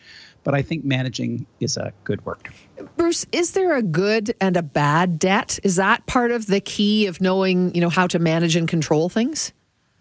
but 0.45 0.53
I 0.53 0.61
think 0.61 0.85
managing 0.85 1.45
is 1.59 1.75
a 1.75 1.91
good 2.05 2.23
word. 2.23 2.37
Bruce, 2.95 3.25
is 3.33 3.51
there 3.51 3.75
a 3.75 3.81
good 3.81 4.33
and 4.39 4.55
a 4.55 4.61
bad 4.61 5.19
debt? 5.19 5.59
Is 5.63 5.75
that 5.75 6.05
part 6.05 6.31
of 6.31 6.45
the 6.45 6.61
key 6.61 7.07
of 7.07 7.19
knowing, 7.19 7.73
you 7.73 7.81
know, 7.81 7.89
how 7.89 8.07
to 8.07 8.19
manage 8.19 8.55
and 8.55 8.67
control 8.67 9.09
things? 9.09 9.51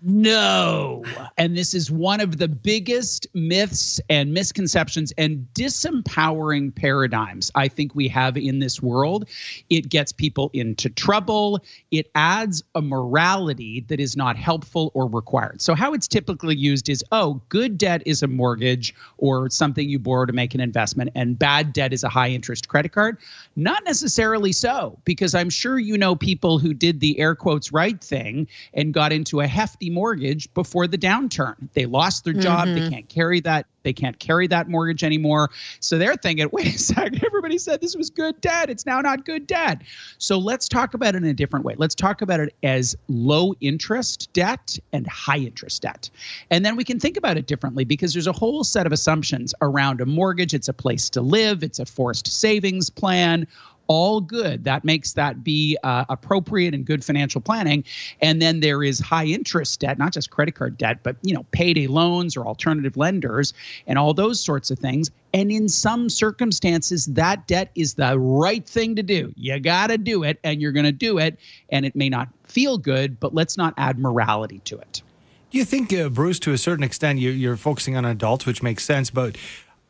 No. 0.07 1.03
And 1.39 1.57
this 1.57 1.73
is 1.73 1.91
one 1.91 2.21
of 2.21 2.37
the 2.37 2.47
biggest 2.47 3.27
myths 3.33 3.99
and 4.11 4.35
misconceptions 4.35 5.15
and 5.17 5.49
disempowering 5.55 6.75
paradigms 6.75 7.51
I 7.55 7.69
think 7.69 7.95
we 7.95 8.07
have 8.09 8.37
in 8.37 8.59
this 8.59 8.83
world. 8.83 9.27
It 9.71 9.89
gets 9.89 10.13
people 10.13 10.51
into 10.53 10.91
trouble. 10.91 11.65
It 11.91 12.11
adds 12.15 12.63
a 12.75 12.83
morality 12.83 13.81
that 13.89 13.99
is 13.99 14.15
not 14.15 14.37
helpful 14.37 14.91
or 14.93 15.09
required. 15.09 15.63
So, 15.63 15.75
how 15.75 15.95
it's 15.95 16.07
typically 16.07 16.55
used 16.55 16.91
is 16.91 17.03
oh, 17.11 17.41
good 17.49 17.79
debt 17.79 18.03
is 18.05 18.23
a 18.23 18.27
mortgage 18.27 18.95
or 19.17 19.49
something 19.49 19.89
you 19.89 19.99
borrow 19.99 20.27
to 20.27 20.35
make 20.35 20.55
an 20.55 20.61
investment, 20.61 21.13
and 21.15 21.39
bad 21.39 21.73
debt 21.73 21.95
is 21.95 22.05
a 22.05 22.11
high 22.11 22.29
interest 22.29 22.69
credit 22.69 22.93
card. 22.93 23.17
Not 23.57 23.83
necessarily 23.85 24.53
so, 24.53 24.99
because 25.07 25.35
I'm 25.35 25.49
sure 25.49 25.79
you 25.79 25.97
know 25.97 26.15
people 26.15 26.59
who 26.59 26.75
did 26.75 27.01
the 27.01 27.19
air 27.19 27.35
quotes 27.35 27.73
right 27.73 28.03
thing 28.03 28.47
and 28.75 28.93
got 28.93 29.11
into 29.11 29.41
a 29.41 29.47
hefty 29.47 29.94
mortgage 29.95 30.53
before 30.55 30.87
the 30.87 30.99
downturn. 30.99 31.69
They 31.73 31.87
lost 31.87 32.25
their 32.25 32.35
job. 32.35 32.69
Mm-hmm. 32.69 32.75
They 32.75 32.91
can't 32.91 33.09
carry 33.09 33.41
that. 33.41 33.67
They 33.85 33.93
can't 33.93 34.19
carry 34.19 34.47
that 34.49 34.69
mortgage 34.69 35.05
anymore. 35.05 35.51
So 35.81 35.99
they're 35.99 36.17
thinking, 36.17 36.49
wait 36.53 36.75
a 36.75 36.79
second, 36.79 37.25
everybody 37.25 37.59
said 37.59 37.81
this 37.81 37.95
was 37.95 38.11
good 38.11 38.41
debt. 38.41 38.71
It's 38.71 38.87
now 38.87 39.01
not 39.01 39.25
good 39.25 39.47
debt. 39.47 39.83
So 40.19 40.39
let's 40.39 40.69
talk 40.69 40.95
about 40.95 41.15
it 41.15 41.19
in 41.19 41.25
a 41.25 41.35
different 41.35 41.65
way. 41.65 41.75
Let's 41.77 41.95
talk 41.95 42.23
about 42.23 42.41
it 42.41 42.55
as 42.63 42.97
low 43.09 43.55
interest 43.61 44.33
debt 44.33 44.79
and 44.93 45.07
high 45.07 45.39
interest 45.39 45.83
debt. 45.83 46.11
And 46.51 46.65
then 46.65 46.77
we 46.77 46.85
can 46.85 46.99
think 46.99 47.17
about 47.17 47.37
it 47.37 47.47
differently 47.47 47.85
because 47.85 48.13
there's 48.13 48.27
a 48.27 48.33
whole 48.33 48.65
set 48.65 48.87
of 48.87 48.93
assumptions 48.93 49.55
around 49.61 50.01
a 50.01 50.07
mortgage. 50.07 50.55
It's 50.55 50.69
a 50.69 50.73
place 50.73 51.09
to 51.11 51.21
live, 51.21 51.63
it's 51.63 51.79
a 51.79 51.87
forced 51.87 52.27
savings 52.27 52.91
plan 52.91 53.47
all 53.87 54.21
good. 54.21 54.65
That 54.65 54.85
makes 54.85 55.13
that 55.15 55.45
be 55.45 55.77
uh, 55.83 56.05
appropriate 56.09 56.75
and 56.75 56.85
good 56.85 57.05
financial 57.05 57.41
planning. 57.41 57.85
And 58.21 58.41
then 58.41 58.61
there 58.61 58.83
is 58.83 58.99
high 58.99 59.27
interest 59.27 59.81
debt, 59.81 59.99
not 59.99 60.13
just 60.13 60.31
credit 60.31 60.55
card 60.55 60.79
debt, 60.79 61.01
but 61.03 61.17
you 61.23 61.35
know 61.35 61.45
payday 61.51 61.87
loans 61.87 62.37
or 62.37 62.47
alternative 62.47 62.97
lenders 62.97 63.53
and 63.87 63.99
all 63.99 64.15
those 64.15 64.41
sorts 64.41 64.71
of 64.71 64.79
things. 64.79 65.11
And 65.33 65.51
in 65.51 65.69
some 65.69 66.09
circumstances, 66.09 67.07
that 67.07 67.47
debt 67.47 67.71
is 67.75 67.95
the 67.95 68.19
right 68.19 68.67
thing 68.67 68.95
to 68.97 69.03
do. 69.03 69.33
You 69.37 69.59
got 69.59 69.89
to 69.89 69.99
do 69.99 70.23
it, 70.23 70.39
and 70.45 70.63
you're 70.63 70.73
going 70.73 70.85
to 70.85 70.93
do 70.93 71.19
it. 71.19 71.39
And 71.71 71.85
it 71.85 71.97
may 71.97 72.09
not 72.09 72.29
feel 72.45 72.79
good, 72.79 73.19
but 73.19 73.35
let's 73.35 73.57
not 73.57 73.75
add 73.77 73.99
morality 73.99 74.61
to 74.67 74.79
it. 74.79 75.03
Do 75.51 75.59
you 75.59 75.65
think, 75.65 75.93
uh, 75.93 76.09
Bruce, 76.09 76.41
to 76.41 76.53
a 76.53 76.59
certain 76.59 76.83
extent, 76.83 77.21
you're, 77.21 77.33
you're 77.33 77.57
focusing 77.57 77.97
on 77.97 78.05
adults, 78.05 78.45
which 78.45 78.63
makes 78.63 78.85
sense, 78.85 79.11
but 79.11 79.37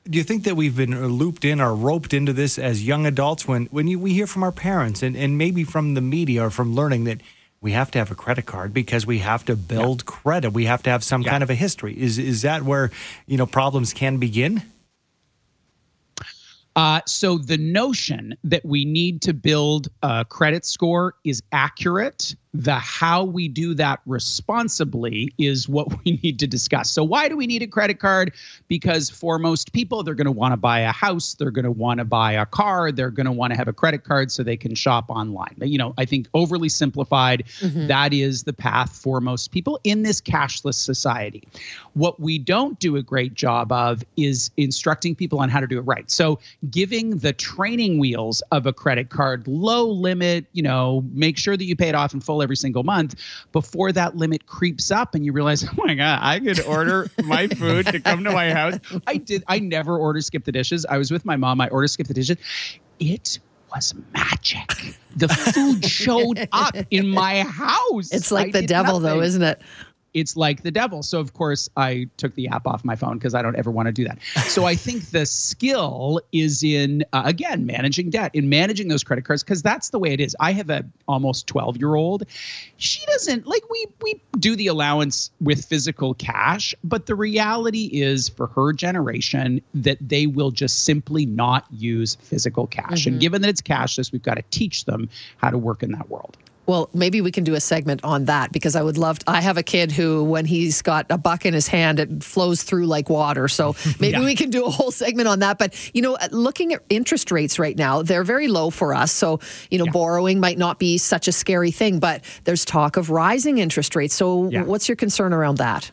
do 0.04 0.18
you 0.18 0.24
think 0.24 0.44
that 0.44 0.54
we've 0.54 0.76
been 0.76 1.06
looped 1.08 1.44
in 1.44 1.60
or 1.60 1.74
roped 1.74 2.12
into 2.12 2.32
this 2.32 2.58
as 2.58 2.86
young 2.86 3.06
adults 3.06 3.48
when 3.48 3.66
when 3.66 3.86
you, 3.86 3.98
we 3.98 4.12
hear 4.12 4.26
from 4.26 4.42
our 4.42 4.52
parents 4.52 5.02
and, 5.02 5.16
and 5.16 5.38
maybe 5.38 5.64
from 5.64 5.94
the 5.94 6.00
media 6.00 6.44
or 6.44 6.50
from 6.50 6.74
learning 6.74 7.04
that 7.04 7.20
we 7.60 7.72
have 7.72 7.90
to 7.92 7.98
have 7.98 8.10
a 8.10 8.14
credit 8.14 8.44
card 8.44 8.74
because 8.74 9.06
we 9.06 9.20
have 9.20 9.44
to 9.46 9.56
build 9.56 10.02
yeah. 10.02 10.12
credit 10.12 10.50
we 10.52 10.66
have 10.66 10.82
to 10.82 10.90
have 10.90 11.02
some 11.02 11.22
yeah. 11.22 11.30
kind 11.30 11.42
of 11.42 11.50
a 11.50 11.54
history 11.54 11.98
is 11.98 12.18
is 12.18 12.42
that 12.42 12.62
where 12.62 12.90
you 13.26 13.36
know 13.36 13.46
problems 13.46 13.92
can 13.92 14.18
begin 14.18 14.62
uh, 16.76 17.00
so 17.06 17.38
the 17.38 17.56
notion 17.56 18.36
that 18.42 18.64
we 18.64 18.84
need 18.84 19.22
to 19.22 19.32
build 19.32 19.86
a 20.02 20.24
credit 20.24 20.66
score 20.66 21.14
is 21.22 21.40
accurate 21.52 22.34
the 22.54 22.74
how 22.74 23.24
we 23.24 23.48
do 23.48 23.74
that 23.74 24.00
responsibly 24.06 25.34
is 25.38 25.68
what 25.68 25.88
we 26.04 26.12
need 26.22 26.38
to 26.38 26.46
discuss. 26.46 26.88
So, 26.88 27.02
why 27.02 27.28
do 27.28 27.36
we 27.36 27.46
need 27.48 27.62
a 27.62 27.66
credit 27.66 27.98
card? 27.98 28.32
Because 28.68 29.10
for 29.10 29.38
most 29.40 29.72
people, 29.72 30.04
they're 30.04 30.14
going 30.14 30.26
to 30.26 30.32
want 30.32 30.52
to 30.52 30.56
buy 30.56 30.80
a 30.80 30.92
house, 30.92 31.34
they're 31.34 31.50
going 31.50 31.64
to 31.64 31.72
want 31.72 31.98
to 31.98 32.04
buy 32.04 32.32
a 32.32 32.46
car, 32.46 32.92
they're 32.92 33.10
going 33.10 33.26
to 33.26 33.32
want 33.32 33.52
to 33.52 33.56
have 33.56 33.66
a 33.66 33.72
credit 33.72 34.04
card 34.04 34.30
so 34.30 34.42
they 34.42 34.56
can 34.56 34.74
shop 34.76 35.10
online. 35.10 35.56
You 35.60 35.78
know, 35.78 35.94
I 35.98 36.04
think 36.04 36.28
overly 36.32 36.68
simplified, 36.68 37.44
mm-hmm. 37.58 37.88
that 37.88 38.12
is 38.12 38.44
the 38.44 38.52
path 38.52 38.96
for 38.96 39.20
most 39.20 39.50
people 39.50 39.80
in 39.82 40.02
this 40.02 40.20
cashless 40.20 40.74
society. 40.74 41.42
What 41.94 42.20
we 42.20 42.38
don't 42.38 42.78
do 42.78 42.96
a 42.96 43.02
great 43.02 43.34
job 43.34 43.72
of 43.72 44.04
is 44.16 44.52
instructing 44.56 45.16
people 45.16 45.40
on 45.40 45.48
how 45.48 45.58
to 45.58 45.66
do 45.66 45.78
it 45.78 45.82
right. 45.82 46.08
So, 46.08 46.38
giving 46.70 47.18
the 47.18 47.32
training 47.32 47.98
wheels 47.98 48.42
of 48.52 48.66
a 48.66 48.72
credit 48.72 49.10
card, 49.10 49.48
low 49.48 49.88
limit, 49.88 50.46
you 50.52 50.62
know, 50.62 51.04
make 51.12 51.36
sure 51.36 51.56
that 51.56 51.64
you 51.64 51.74
pay 51.74 51.88
it 51.88 51.96
off 51.96 52.14
in 52.14 52.20
full 52.20 52.43
every 52.44 52.56
single 52.56 52.84
month 52.84 53.16
before 53.50 53.90
that 53.90 54.16
limit 54.16 54.46
creeps 54.46 54.92
up 54.92 55.16
and 55.16 55.24
you 55.24 55.32
realize, 55.32 55.64
oh 55.68 55.72
my 55.76 55.94
God, 55.94 56.20
I 56.22 56.38
could 56.38 56.60
order 56.60 57.10
my 57.24 57.48
food 57.58 57.86
to 57.86 57.98
come 57.98 58.22
to 58.22 58.30
my 58.30 58.52
house. 58.52 58.78
I 59.06 59.16
did. 59.16 59.42
I 59.48 59.58
never 59.58 59.98
order 59.98 60.20
skip 60.20 60.44
the 60.44 60.52
dishes. 60.52 60.86
I 60.86 60.98
was 60.98 61.10
with 61.10 61.24
my 61.24 61.36
mom. 61.36 61.60
I 61.60 61.68
ordered 61.68 61.88
skip 61.88 62.06
the 62.06 62.14
dishes. 62.14 62.36
It 63.00 63.40
was 63.74 63.94
magic. 64.12 64.96
The 65.16 65.28
food 65.28 65.84
showed 65.84 66.48
up 66.52 66.76
in 66.90 67.08
my 67.08 67.42
house. 67.42 68.12
It's 68.12 68.30
like 68.30 68.54
I 68.54 68.60
the 68.60 68.66
devil, 68.66 69.00
nothing. 69.00 69.18
though, 69.18 69.24
isn't 69.24 69.42
it? 69.42 69.60
It's 70.14 70.36
like 70.36 70.62
the 70.62 70.70
devil. 70.70 71.02
So 71.02 71.20
of 71.20 71.34
course 71.34 71.68
I 71.76 72.08
took 72.16 72.34
the 72.34 72.48
app 72.48 72.66
off 72.66 72.84
my 72.84 72.96
phone 72.96 73.18
because 73.18 73.34
I 73.34 73.42
don't 73.42 73.56
ever 73.56 73.70
want 73.70 73.86
to 73.86 73.92
do 73.92 74.04
that. 74.04 74.18
So 74.46 74.64
I 74.64 74.76
think 74.76 75.10
the 75.10 75.26
skill 75.26 76.20
is 76.32 76.62
in 76.62 77.04
uh, 77.12 77.22
again 77.24 77.66
managing 77.66 78.10
debt, 78.10 78.30
in 78.34 78.48
managing 78.48 78.88
those 78.88 79.04
credit 79.04 79.24
cards 79.24 79.42
because 79.42 79.62
that's 79.62 79.90
the 79.90 79.98
way 79.98 80.12
it 80.12 80.20
is. 80.20 80.36
I 80.40 80.52
have 80.52 80.70
a 80.70 80.84
almost 81.08 81.46
12 81.48 81.76
year 81.76 81.94
old. 81.94 82.24
She 82.76 83.04
doesn't 83.06 83.46
like 83.46 83.68
we 83.68 83.86
we 84.00 84.20
do 84.38 84.56
the 84.56 84.68
allowance 84.68 85.30
with 85.40 85.64
physical 85.64 86.14
cash, 86.14 86.74
but 86.84 87.06
the 87.06 87.14
reality 87.14 87.90
is 87.92 88.28
for 88.28 88.46
her 88.48 88.72
generation 88.72 89.60
that 89.74 89.98
they 90.00 90.26
will 90.26 90.50
just 90.50 90.84
simply 90.84 91.26
not 91.26 91.66
use 91.70 92.14
physical 92.14 92.66
cash. 92.66 93.00
Mm-hmm. 93.00 93.08
And 93.10 93.20
given 93.20 93.42
that 93.42 93.48
it's 93.48 93.62
cashless, 93.62 94.12
we've 94.12 94.22
got 94.22 94.34
to 94.34 94.44
teach 94.50 94.84
them 94.84 95.08
how 95.38 95.50
to 95.50 95.58
work 95.58 95.82
in 95.82 95.92
that 95.92 96.08
world. 96.08 96.36
Well, 96.66 96.88
maybe 96.94 97.20
we 97.20 97.30
can 97.30 97.44
do 97.44 97.54
a 97.54 97.60
segment 97.60 98.02
on 98.04 98.26
that 98.26 98.52
because 98.52 98.74
I 98.76 98.82
would 98.82 98.96
love 98.98 99.18
to. 99.20 99.30
I 99.30 99.40
have 99.40 99.58
a 99.58 99.62
kid 99.62 99.92
who, 99.92 100.24
when 100.24 100.46
he's 100.46 100.82
got 100.82 101.06
a 101.10 101.18
buck 101.18 101.44
in 101.44 101.54
his 101.54 101.68
hand, 101.68 101.98
it 101.98 102.22
flows 102.22 102.62
through 102.62 102.86
like 102.86 103.08
water. 103.08 103.48
So 103.48 103.76
maybe 104.00 104.18
yeah. 104.18 104.24
we 104.24 104.34
can 104.34 104.50
do 104.50 104.64
a 104.64 104.70
whole 104.70 104.90
segment 104.90 105.28
on 105.28 105.40
that. 105.40 105.58
But, 105.58 105.74
you 105.94 106.02
know, 106.02 106.16
looking 106.30 106.72
at 106.72 106.82
interest 106.88 107.30
rates 107.30 107.58
right 107.58 107.76
now, 107.76 108.02
they're 108.02 108.24
very 108.24 108.48
low 108.48 108.70
for 108.70 108.94
us. 108.94 109.12
So, 109.12 109.40
you 109.70 109.78
know, 109.78 109.86
yeah. 109.86 109.92
borrowing 109.92 110.40
might 110.40 110.58
not 110.58 110.78
be 110.78 110.98
such 110.98 111.28
a 111.28 111.32
scary 111.32 111.70
thing, 111.70 111.98
but 111.98 112.24
there's 112.44 112.64
talk 112.64 112.96
of 112.96 113.10
rising 113.10 113.58
interest 113.58 113.94
rates. 113.94 114.14
So, 114.14 114.48
yeah. 114.48 114.62
what's 114.62 114.88
your 114.88 114.96
concern 114.96 115.32
around 115.32 115.58
that? 115.58 115.90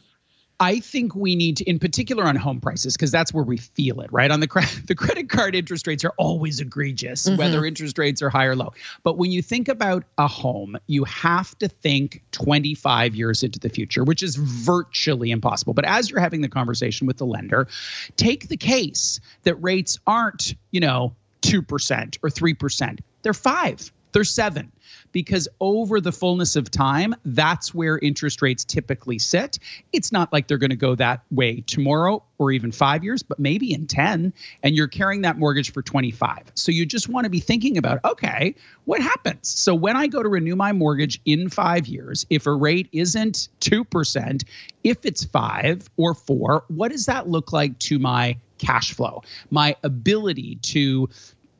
I 0.62 0.80
think 0.80 1.16
we 1.16 1.36
need 1.36 1.58
to, 1.58 1.68
in 1.68 1.80
particular 1.80 2.24
on 2.24 2.36
home 2.36 2.62
prices, 2.62 2.96
because 2.96 3.10
that's 3.10 3.34
where 3.34 3.44
we 3.44 3.58
feel 3.58 4.00
it, 4.02 4.14
right? 4.14 4.30
On 4.30 4.40
the 4.40 4.48
cre- 4.48 4.60
the 4.86 4.94
credit 4.94 5.28
card 5.28 5.56
interest 5.56 5.88
rates 5.88 6.06
are 6.06 6.14
always 6.18 6.60
egregious, 6.60 7.28
mm-hmm. 7.28 7.38
whether 7.38 7.66
interest 7.66 7.98
rates 7.98 8.22
are 8.22 8.30
high 8.30 8.46
or 8.46 8.56
low. 8.56 8.72
But 9.02 9.18
when 9.18 9.32
you 9.32 9.42
think 9.42 9.70
about 9.70 10.04
a 10.20 10.28
home, 10.28 10.78
you 10.86 11.04
have 11.06 11.58
to 11.58 11.68
think 11.68 12.22
25 12.32 13.16
years 13.16 13.42
into 13.42 13.58
the 13.58 13.70
future, 13.70 14.04
which 14.04 14.22
is 14.22 14.36
virtually 14.36 15.32
impossible. 15.32 15.74
But 15.74 15.86
as 15.86 16.12
you're 16.12 16.20
having 16.20 16.42
the 16.42 16.50
conversation 16.50 17.08
with 17.08 17.18
the 17.18 17.26
lender, 17.26 17.68
take 18.16 18.48
the 18.48 18.58
case 18.58 19.20
that 19.42 19.56
rates 19.56 19.98
aren't, 20.06 20.54
you 20.70 20.80
know, 20.80 21.16
2% 21.42 22.18
or 22.22 22.30
3%. 22.30 23.00
They're 23.24 23.34
5, 23.34 23.92
they're 24.12 24.24
7 24.24 24.72
because 25.12 25.48
over 25.60 26.00
the 26.00 26.12
fullness 26.12 26.56
of 26.56 26.70
time, 26.72 27.16
that's 27.26 27.74
where 27.74 27.98
interest 28.00 28.42
rates 28.42 28.64
typically 28.64 29.20
sit. 29.20 29.60
It's 29.94 30.12
not 30.12 30.32
like 30.32 30.48
they're 30.48 30.58
going 30.58 30.72
to 30.72 30.76
go 30.76 30.96
that 30.96 31.22
way 31.32 31.62
tomorrow 31.62 32.24
or 32.38 32.52
even 32.52 32.72
five 32.72 33.04
years, 33.04 33.24
but 33.24 33.40
maybe 33.40 33.74
in 33.74 33.88
10, 33.88 34.34
and 34.64 34.76
you're 34.76 34.88
carrying 34.88 35.22
that 35.22 35.38
mortgage 35.38 35.72
for 35.72 35.82
25. 35.82 36.52
So 36.56 36.72
you 36.72 36.86
just 36.86 37.08
want 37.08 37.26
to 37.26 37.30
be 37.30 37.40
thinking 37.40 37.78
about, 37.78 38.00
okay, 38.04 38.56
what 38.86 39.02
happens? 39.02 39.48
So 39.48 39.76
when 39.76 39.96
I 39.96 40.08
go 40.08 40.24
to 40.24 40.30
renew 40.30 40.56
my 40.56 40.72
mortgage 40.72 41.20
in 41.26 41.50
five 41.50 41.88
years, 41.88 42.26
if 42.30 42.48
a 42.48 42.54
rate 42.54 42.90
isn't 42.92 43.50
2%, 43.60 44.44
if 44.84 45.06
it's 45.06 45.24
five 45.24 45.90
or 45.98 46.14
four, 46.14 46.64
what 46.68 46.92
does 46.92 47.06
that 47.06 47.28
look 47.28 47.54
like 47.54 47.78
to 47.80 48.00
my 48.00 48.38
cash 48.58 48.94
flow, 48.94 49.24
my 49.50 49.76
ability 49.84 50.56
to 50.62 51.10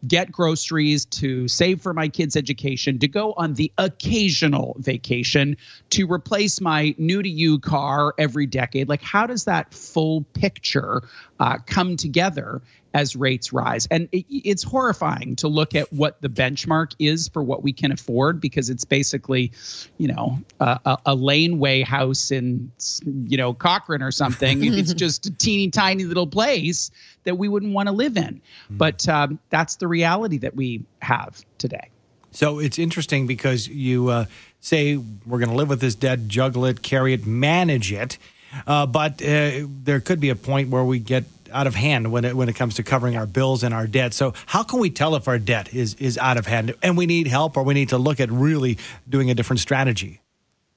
get 0.08 0.32
groceries, 0.32 1.06
to 1.06 1.48
save 1.48 1.82
for 1.82 1.94
my 1.94 2.08
kids' 2.08 2.36
education, 2.36 3.00
to 3.00 3.08
go 3.08 3.34
on 3.34 3.54
the 3.54 3.72
occasional 3.78 4.76
vacation, 4.80 5.58
to 5.92 6.12
replace 6.12 6.60
my 6.62 6.96
new 6.98 7.22
to 7.22 7.30
you 7.30 7.60
car 7.60 8.14
every 8.18 8.46
decade. 8.46 8.90
Like, 8.90 9.02
how 9.02 9.28
does 9.28 9.46
that 9.46 9.74
full 9.74 10.24
picture 10.34 11.02
uh, 11.40 11.58
come 11.66 11.98
together 11.98 12.62
as 12.94 13.16
rates 13.16 13.54
rise. 13.54 13.88
And 13.90 14.08
it, 14.12 14.26
it's 14.30 14.64
horrifying 14.64 15.36
to 15.38 15.48
look 15.48 15.76
at 15.76 15.92
what 15.94 16.22
the 16.22 16.30
benchmark 16.30 16.94
is 17.00 17.28
for 17.28 17.44
what 17.44 17.64
we 17.64 17.74
can 17.74 17.92
afford 17.92 18.42
because 18.42 18.70
it's 18.70 18.86
basically, 18.86 19.52
you 19.98 20.08
know, 20.08 20.40
a, 20.60 20.98
a 21.06 21.16
laneway 21.16 21.82
house 21.82 22.32
in, 22.32 22.72
you 23.06 23.38
know, 23.38 23.54
Cochrane 23.54 24.02
or 24.02 24.12
something. 24.12 24.64
it's 24.64 24.94
just 25.02 25.26
a 25.26 25.32
teeny 25.32 25.70
tiny 25.70 26.04
little 26.04 26.28
place 26.28 26.92
that 27.24 27.36
we 27.38 27.48
wouldn't 27.48 27.74
want 27.74 27.88
to 27.88 27.94
live 27.94 28.18
in. 28.18 28.36
Mm-hmm. 28.36 28.78
But 28.78 29.08
um, 29.08 29.40
that's 29.50 29.76
the 29.78 29.88
reality 29.88 30.38
that 30.40 30.56
we 30.56 30.86
have 31.02 31.44
today. 31.58 31.90
So 32.32 32.60
it's 32.60 32.80
interesting 32.80 33.28
because 33.28 33.68
you 33.68 34.08
uh, 34.08 34.26
say 34.62 34.96
we're 34.98 35.40
going 35.40 35.50
to 35.50 35.56
live 35.56 35.70
with 35.70 35.82
this 35.82 35.96
debt, 35.96 36.28
juggle 36.28 36.66
it, 36.66 36.82
carry 36.82 37.14
it, 37.14 37.26
manage 37.26 37.92
it. 37.92 38.18
Uh, 38.66 38.86
but 38.86 39.22
uh, 39.22 39.66
there 39.84 40.00
could 40.00 40.20
be 40.20 40.30
a 40.30 40.36
point 40.36 40.70
where 40.70 40.84
we 40.84 41.00
get 41.00 41.24
out 41.52 41.68
of 41.68 41.76
hand 41.76 42.12
when 42.12 42.26
it 42.26 42.36
when 42.36 42.50
it 42.50 42.56
comes 42.56 42.76
to 42.76 42.84
covering 42.84 43.18
our 43.18 43.26
bills 43.26 43.64
and 43.64 43.74
our 43.74 43.88
debt. 43.88 44.14
So 44.14 44.34
how 44.46 44.64
can 44.64 44.80
we 44.80 44.90
tell 44.90 45.16
if 45.16 45.28
our 45.28 45.40
debt 45.40 45.74
is 45.74 45.96
is 45.96 46.18
out 46.18 46.38
of 46.38 46.46
hand 46.46 46.76
and 46.82 46.98
we 46.98 47.06
need 47.06 47.28
help 47.28 47.58
or 47.58 47.64
we 47.64 47.74
need 47.74 47.90
to 47.90 47.98
look 47.98 48.20
at 48.20 48.32
really 48.32 48.78
doing 49.08 49.30
a 49.30 49.34
different 49.34 49.60
strategy? 49.60 50.22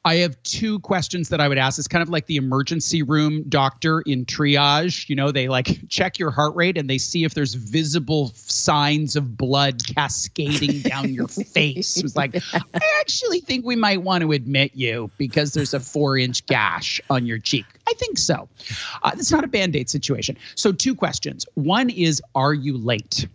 I 0.07 0.17
have 0.17 0.41
two 0.43 0.81
questions 0.81 1.31
that 1.31 1.41
I 1.41 1.49
would 1.49 1.57
ask. 1.57 1.79
It's 1.79 1.89
kind 1.89 2.03
of 2.03 2.11
like 2.11 2.27
the 2.27 2.37
emergency 2.37 3.03
room 3.03 3.45
doctor 3.49 4.03
in 4.03 4.27
triage. 4.27 5.09
You 5.09 5.17
know, 5.17 5.31
they 5.31 5.49
like 5.49 5.79
check 5.89 6.19
your 6.19 6.31
heart 6.31 6.55
rate 6.55 6.77
and 6.77 6.91
they 6.91 6.99
see 6.99 7.25
if 7.25 7.33
there's 7.33 7.55
visible 7.55 8.33
signs 8.35 9.17
of 9.17 9.39
blood 9.39 9.81
cascading 9.87 10.81
down 10.81 11.15
your 11.15 11.29
face. 11.55 11.97
It's 11.97 12.17
like, 12.17 12.37
I 12.53 12.81
actually 13.01 13.41
think 13.41 13.65
we 13.65 13.77
might 13.77 14.03
want 14.03 14.23
to 14.23 14.33
admit 14.33 14.73
you 14.75 15.11
because 15.17 15.55
there's 15.55 15.73
a 15.73 15.81
four 15.81 16.19
inch 16.19 16.45
gash 16.47 17.01
on 17.09 17.25
your 17.25 17.39
cheek. 17.39 17.65
I 17.89 17.95
think 17.95 18.19
so. 18.19 18.49
Uh, 19.03 19.13
it's 19.15 19.33
not 19.33 19.45
a 19.45 19.49
band 19.49 19.75
aid 19.75 19.89
situation. 19.89 20.37
So, 20.55 20.73
two 20.73 20.95
questions. 20.95 21.47
One 21.55 21.91
is, 21.91 22.23
are 22.35 22.55
you 22.55 22.77
late? 22.77 23.27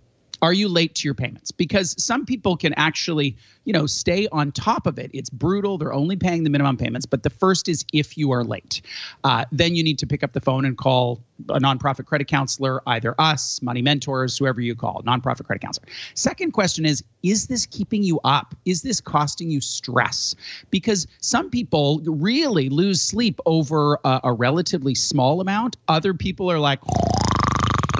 Are 0.41 0.53
you 0.53 0.67
late 0.67 0.95
to 0.95 1.07
your 1.07 1.15
payments? 1.15 1.51
Because 1.51 2.01
some 2.01 2.25
people 2.25 2.55
can 2.55 2.73
actually, 2.73 3.35
you 3.65 3.73
know, 3.73 3.85
stay 3.85 4.27
on 4.31 4.51
top 4.51 4.87
of 4.87 4.97
it. 4.97 5.11
It's 5.13 5.29
brutal. 5.29 5.77
They're 5.77 5.93
only 5.93 6.15
paying 6.15 6.43
the 6.43 6.49
minimum 6.49 6.77
payments. 6.77 7.05
But 7.05 7.23
the 7.23 7.29
first 7.29 7.67
is 7.67 7.85
if 7.93 8.17
you 8.17 8.31
are 8.31 8.43
late. 8.43 8.81
Uh, 9.23 9.45
then 9.51 9.75
you 9.75 9.83
need 9.83 9.99
to 9.99 10.07
pick 10.07 10.23
up 10.23 10.33
the 10.33 10.41
phone 10.41 10.65
and 10.65 10.77
call 10.77 11.21
a 11.49 11.59
nonprofit 11.59 12.05
credit 12.05 12.27
counselor, 12.27 12.81
either 12.87 13.15
us, 13.19 13.61
Money 13.61 13.81
Mentors, 13.81 14.37
whoever 14.37 14.59
you 14.61 14.75
call, 14.75 15.01
nonprofit 15.03 15.45
credit 15.45 15.61
counselor. 15.61 15.87
Second 16.13 16.51
question 16.51 16.85
is 16.85 17.03
Is 17.23 17.47
this 17.47 17.65
keeping 17.65 18.03
you 18.03 18.19
up? 18.23 18.55
Is 18.65 18.81
this 18.81 19.01
costing 19.01 19.49
you 19.49 19.61
stress? 19.61 20.35
Because 20.69 21.07
some 21.21 21.49
people 21.49 22.01
really 22.05 22.69
lose 22.69 23.01
sleep 23.01 23.39
over 23.45 23.99
a, 24.03 24.21
a 24.25 24.33
relatively 24.33 24.95
small 24.95 25.41
amount. 25.41 25.77
Other 25.87 26.13
people 26.13 26.51
are 26.51 26.59
like, 26.59 26.79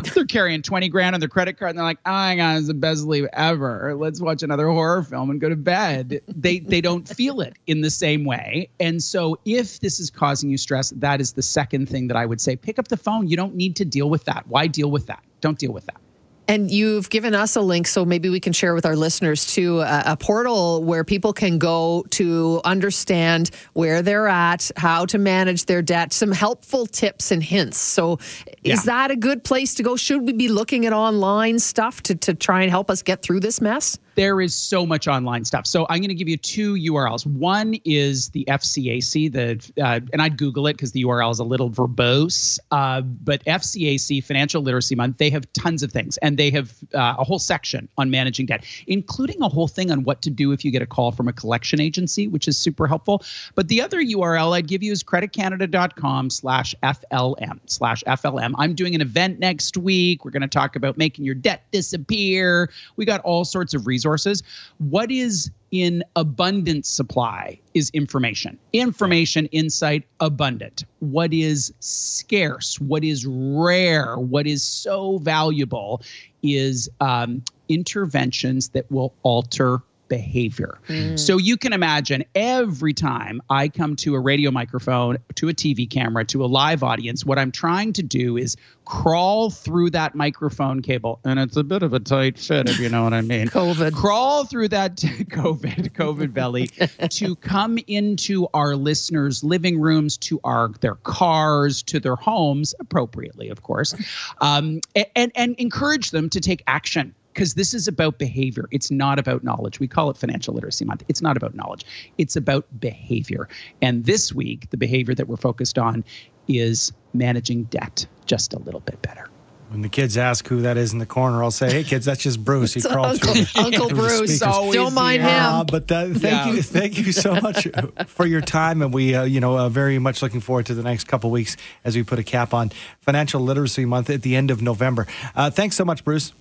they're 0.13 0.25
carrying 0.25 0.61
20 0.61 0.89
grand 0.89 1.13
on 1.13 1.19
their 1.19 1.29
credit 1.29 1.57
card 1.57 1.69
and 1.69 1.77
they're 1.77 1.85
like, 1.85 1.99
oh 2.05 2.11
my 2.11 2.35
God, 2.35 2.57
it's 2.57 2.67
the 2.67 2.73
best 2.73 3.05
leave 3.05 3.27
ever. 3.33 3.95
Let's 3.95 4.21
watch 4.21 4.43
another 4.43 4.67
horror 4.67 5.03
film 5.03 5.29
and 5.29 5.39
go 5.39 5.49
to 5.49 5.55
bed. 5.55 6.21
they 6.27 6.59
they 6.59 6.81
don't 6.81 7.07
feel 7.07 7.41
it 7.41 7.57
in 7.67 7.81
the 7.81 7.89
same 7.89 8.25
way. 8.25 8.69
And 8.79 9.01
so 9.01 9.37
if 9.45 9.79
this 9.79 9.99
is 9.99 10.09
causing 10.09 10.49
you 10.49 10.57
stress, 10.57 10.91
that 10.97 11.21
is 11.21 11.33
the 11.33 11.41
second 11.41 11.89
thing 11.89 12.07
that 12.07 12.17
I 12.17 12.25
would 12.25 12.41
say. 12.41 12.55
Pick 12.55 12.79
up 12.79 12.87
the 12.87 12.97
phone. 12.97 13.27
You 13.27 13.37
don't 13.37 13.55
need 13.55 13.75
to 13.77 13.85
deal 13.85 14.09
with 14.09 14.25
that. 14.25 14.47
Why 14.47 14.67
deal 14.67 14.91
with 14.91 15.07
that? 15.07 15.23
Don't 15.41 15.57
deal 15.57 15.71
with 15.71 15.85
that. 15.85 16.01
And 16.49 16.71
you've 16.71 17.11
given 17.11 17.35
us 17.35 17.55
a 17.55 17.61
link, 17.61 17.85
so 17.85 18.03
maybe 18.03 18.27
we 18.27 18.39
can 18.39 18.53
share 18.53 18.73
with 18.73 18.83
our 18.83 18.95
listeners 18.95 19.53
too 19.53 19.81
a, 19.81 20.03
a, 20.07 20.17
portal 20.17 20.83
where 20.83 21.03
people 21.03 21.31
can 21.31 21.59
go 21.59 22.03
to 22.09 22.59
understand 22.65 23.51
where 23.73 24.01
they're 24.01 24.27
at, 24.27 24.71
how 24.75 25.05
to 25.05 25.19
manage 25.19 25.65
their 25.65 25.83
debt, 25.83 26.11
some 26.11 26.31
helpful 26.31 26.87
tips 26.87 27.31
and 27.31 27.43
hints. 27.43 27.77
So, 27.77 28.17
yeah. 28.63 28.73
is 28.73 28.85
that 28.85 29.11
a 29.11 29.15
good 29.15 29.43
place 29.43 29.75
to 29.75 29.83
go? 29.83 29.95
Should 29.95 30.23
we 30.23 30.33
be 30.33 30.47
looking 30.47 30.87
at 30.87 30.91
online 30.91 31.59
stuff 31.59 32.01
to, 32.03 32.15
to 32.15 32.33
try 32.33 32.63
and 32.63 32.71
help 32.71 32.89
us 32.89 33.03
get 33.03 33.21
through 33.21 33.41
this 33.41 33.61
mess? 33.61 33.99
There 34.15 34.41
is 34.41 34.55
so 34.55 34.85
much 34.85 35.07
online 35.07 35.45
stuff. 35.45 35.65
So 35.65 35.85
I'm 35.89 35.99
going 35.99 36.09
to 36.09 36.15
give 36.15 36.27
you 36.27 36.37
two 36.37 36.73
URLs. 36.73 37.25
One 37.25 37.75
is 37.85 38.29
the 38.29 38.45
FCAC, 38.45 39.31
the 39.31 39.81
uh, 39.81 39.99
and 40.11 40.21
I'd 40.21 40.37
Google 40.37 40.67
it 40.67 40.73
because 40.73 40.91
the 40.91 41.03
URL 41.03 41.31
is 41.31 41.39
a 41.39 41.43
little 41.43 41.69
verbose. 41.69 42.59
Uh, 42.71 43.01
but 43.01 43.43
FCAC 43.45 44.23
Financial 44.23 44.61
Literacy 44.61 44.95
Month, 44.95 45.17
they 45.17 45.29
have 45.29 45.51
tons 45.53 45.83
of 45.83 45.91
things, 45.91 46.17
and 46.17 46.37
they 46.37 46.49
have 46.49 46.73
uh, 46.93 47.15
a 47.17 47.23
whole 47.23 47.39
section 47.39 47.87
on 47.97 48.09
managing 48.09 48.45
debt, 48.45 48.65
including 48.87 49.41
a 49.41 49.49
whole 49.49 49.67
thing 49.67 49.91
on 49.91 50.03
what 50.03 50.21
to 50.23 50.29
do 50.29 50.51
if 50.51 50.65
you 50.65 50.71
get 50.71 50.81
a 50.81 50.87
call 50.87 51.11
from 51.11 51.27
a 51.27 51.33
collection 51.33 51.79
agency, 51.79 52.27
which 52.27 52.47
is 52.47 52.57
super 52.57 52.87
helpful. 52.87 53.23
But 53.55 53.67
the 53.67 53.81
other 53.81 54.01
URL 54.01 54.55
I'd 54.55 54.67
give 54.67 54.83
you 54.83 54.91
is 54.91 55.03
creditcanada.com/flm 55.03 57.59
slash 57.65 58.03
FLM. 58.07 58.53
I'm 58.57 58.75
doing 58.75 58.95
an 58.95 59.01
event 59.01 59.39
next 59.39 59.77
week. 59.77 60.25
We're 60.25 60.31
going 60.31 60.41
to 60.41 60.47
talk 60.47 60.75
about 60.75 60.97
making 60.97 61.25
your 61.25 61.35
debt 61.35 61.63
disappear. 61.71 62.69
We 62.95 63.05
got 63.05 63.21
all 63.21 63.45
sorts 63.45 63.73
of 63.73 63.87
resources 63.87 63.98
resources. 63.99 64.43
What 64.77 65.11
is 65.11 65.51
in 65.71 66.03
abundant 66.15 66.85
supply 66.85 67.59
is 67.73 67.91
information. 67.91 68.57
Information, 68.73 69.45
insight, 69.47 70.03
abundant. 70.19 70.85
What 70.99 71.33
is 71.33 71.73
scarce, 71.79 72.79
what 72.79 73.03
is 73.03 73.25
rare, 73.27 74.17
what 74.17 74.47
is 74.47 74.63
so 74.63 75.19
valuable 75.19 76.01
is 76.41 76.89
um, 77.01 77.43
interventions 77.67 78.69
that 78.69 78.89
will 78.91 79.13
alter 79.23 79.81
behavior. 80.09 80.79
Mm. 80.87 81.17
So 81.17 81.37
you 81.37 81.55
can 81.55 81.71
imagine 81.71 82.25
every 82.35 82.93
time 82.93 83.41
I 83.49 83.69
come 83.69 83.95
to 83.97 84.15
a 84.15 84.19
radio 84.19 84.51
microphone, 84.51 85.17
to 85.35 85.49
a 85.49 85.53
TV 85.53 85.89
camera, 85.89 86.25
to 86.25 86.43
a 86.43 86.47
live 86.47 86.83
audience, 86.83 87.25
what 87.25 87.39
I'm 87.39 87.51
trying 87.51 87.93
to 87.93 88.03
do 88.03 88.35
is 88.35 88.57
crawl 88.85 89.51
through 89.51 89.91
that 89.91 90.15
microphone 90.15 90.81
cable. 90.81 91.19
And 91.23 91.39
it's 91.39 91.55
a 91.55 91.63
bit 91.63 91.83
of 91.83 91.93
a 91.93 91.99
tight 91.99 92.39
fit, 92.39 92.67
if 92.67 92.79
you 92.79 92.89
know 92.89 93.03
what 93.03 93.13
I 93.13 93.21
mean. 93.21 93.47
COVID. 93.49 93.93
Crawl 93.93 94.45
through 94.45 94.69
that 94.69 94.95
COVID, 94.97 95.91
COVID 95.91 96.33
belly 96.33 96.67
to 97.09 97.35
come 97.35 97.77
into 97.87 98.47
our 98.53 98.75
listeners' 98.75 99.43
living 99.43 99.79
rooms, 99.79 100.17
to 100.17 100.39
our 100.43 100.69
their 100.81 100.95
cars, 100.95 101.83
to 101.83 101.99
their 101.99 102.15
homes, 102.15 102.73
appropriately, 102.79 103.49
of 103.49 103.61
course, 103.61 103.93
um, 104.41 104.81
and, 105.15 105.31
and 105.35 105.55
encourage 105.59 106.11
them 106.11 106.29
to 106.31 106.41
take 106.41 106.63
action 106.65 107.13
because 107.39 107.53
this 107.53 107.73
is 107.73 107.87
about 107.87 108.19
behavior. 108.19 108.67
It's 108.69 108.91
not 108.91 109.17
about 109.17 109.45
knowledge. 109.45 109.79
We 109.79 109.87
call 109.87 110.09
it 110.09 110.17
Financial 110.17 110.53
Literacy 110.53 110.83
Month. 110.83 111.05
It's 111.07 111.21
not 111.21 111.37
about 111.37 111.55
knowledge, 111.55 111.85
it's 112.17 112.35
about 112.35 112.65
behavior. 112.81 113.47
And 113.81 114.03
this 114.03 114.33
week, 114.33 114.69
the 114.71 114.77
behavior 114.77 115.15
that 115.15 115.29
we're 115.29 115.37
focused 115.37 115.79
on 115.79 116.03
is 116.49 116.91
managing 117.13 117.63
debt 117.65 118.05
just 118.25 118.53
a 118.53 118.59
little 118.59 118.81
bit 118.81 119.01
better. 119.01 119.29
When 119.69 119.83
the 119.83 119.87
kids 119.87 120.17
ask 120.17 120.45
who 120.47 120.63
that 120.63 120.75
is 120.75 120.91
in 120.91 120.99
the 120.99 121.05
corner, 121.05 121.41
I'll 121.41 121.51
say, 121.51 121.71
"Hey, 121.71 121.83
kids, 121.85 122.05
that's 122.05 122.23
just 122.23 122.43
Bruce. 122.43 122.73
He 122.73 122.81
crawled 122.81 123.23
Uncle, 123.23 123.35
through 123.35 123.45
Uncle 123.63 123.87
through 123.87 123.97
Bruce. 123.99 124.39
Don't 124.39 124.93
mind 124.93 125.21
him." 125.21 125.29
Uh, 125.29 125.63
but 125.63 125.87
that, 125.89 126.09
thank 126.09 126.23
yeah. 126.23 126.51
you, 126.51 126.61
thank 126.61 126.97
you 126.97 127.13
so 127.13 127.39
much 127.39 127.67
for 128.07 128.25
your 128.25 128.41
time, 128.41 128.81
and 128.81 128.93
we, 128.93 129.15
uh, 129.15 129.23
you 129.23 129.39
know, 129.39 129.57
uh, 129.57 129.69
very 129.69 129.97
much 129.97 130.21
looking 130.21 130.41
forward 130.41 130.65
to 130.65 130.73
the 130.73 130.83
next 130.83 131.07
couple 131.07 131.31
weeks 131.31 131.55
as 131.85 131.95
we 131.95 132.03
put 132.03 132.19
a 132.19 132.23
cap 132.23 132.53
on 132.53 132.71
Financial 132.99 133.39
Literacy 133.39 133.85
Month 133.85 134.09
at 134.09 134.23
the 134.23 134.35
end 134.35 134.51
of 134.51 134.61
November. 134.61 135.07
Uh, 135.35 135.51
thanks 135.51 135.77
so 135.77 135.85
much, 135.85 136.03
Bruce. 136.03 136.33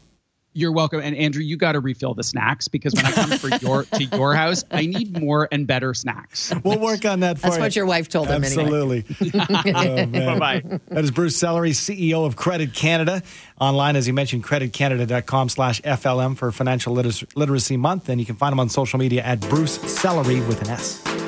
You're 0.58 0.72
welcome. 0.72 1.00
And 1.00 1.16
Andrew, 1.16 1.42
you 1.42 1.56
got 1.56 1.72
to 1.72 1.80
refill 1.80 2.14
the 2.14 2.24
snacks 2.24 2.66
because 2.66 2.92
when 2.92 3.06
I 3.06 3.12
come 3.12 3.30
for 3.30 3.48
your 3.64 3.84
to 3.84 4.04
your 4.04 4.34
house, 4.34 4.64
I 4.72 4.86
need 4.86 5.16
more 5.20 5.46
and 5.52 5.68
better 5.68 5.94
snacks. 5.94 6.52
We'll 6.64 6.80
work 6.80 7.04
on 7.04 7.20
that 7.20 7.38
for 7.38 7.42
That's 7.42 7.56
you. 7.56 7.62
what 7.62 7.76
your 7.76 7.86
wife 7.86 8.08
told 8.08 8.26
him 8.26 8.42
Absolutely. 8.42 9.04
Anyway. 9.20 9.72
oh, 10.16 10.36
Bye-bye. 10.36 10.80
That 10.88 11.04
is 11.04 11.12
Bruce 11.12 11.38
Sellery, 11.38 11.70
CEO 11.70 12.26
of 12.26 12.34
Credit 12.34 12.74
Canada. 12.74 13.22
Online, 13.60 13.94
as 13.94 14.08
you 14.08 14.12
mentioned, 14.12 14.42
creditcanada.com 14.42 15.48
slash 15.48 15.80
FLM 15.82 16.36
for 16.36 16.50
Financial 16.50 16.92
Literacy 16.92 17.76
Month. 17.76 18.08
And 18.08 18.20
you 18.20 18.26
can 18.26 18.34
find 18.34 18.52
him 18.52 18.58
on 18.58 18.68
social 18.68 18.98
media 18.98 19.22
at 19.22 19.40
Bruce 19.42 19.78
Sellery 19.78 20.46
with 20.48 20.60
an 20.62 20.70
S. 20.70 21.17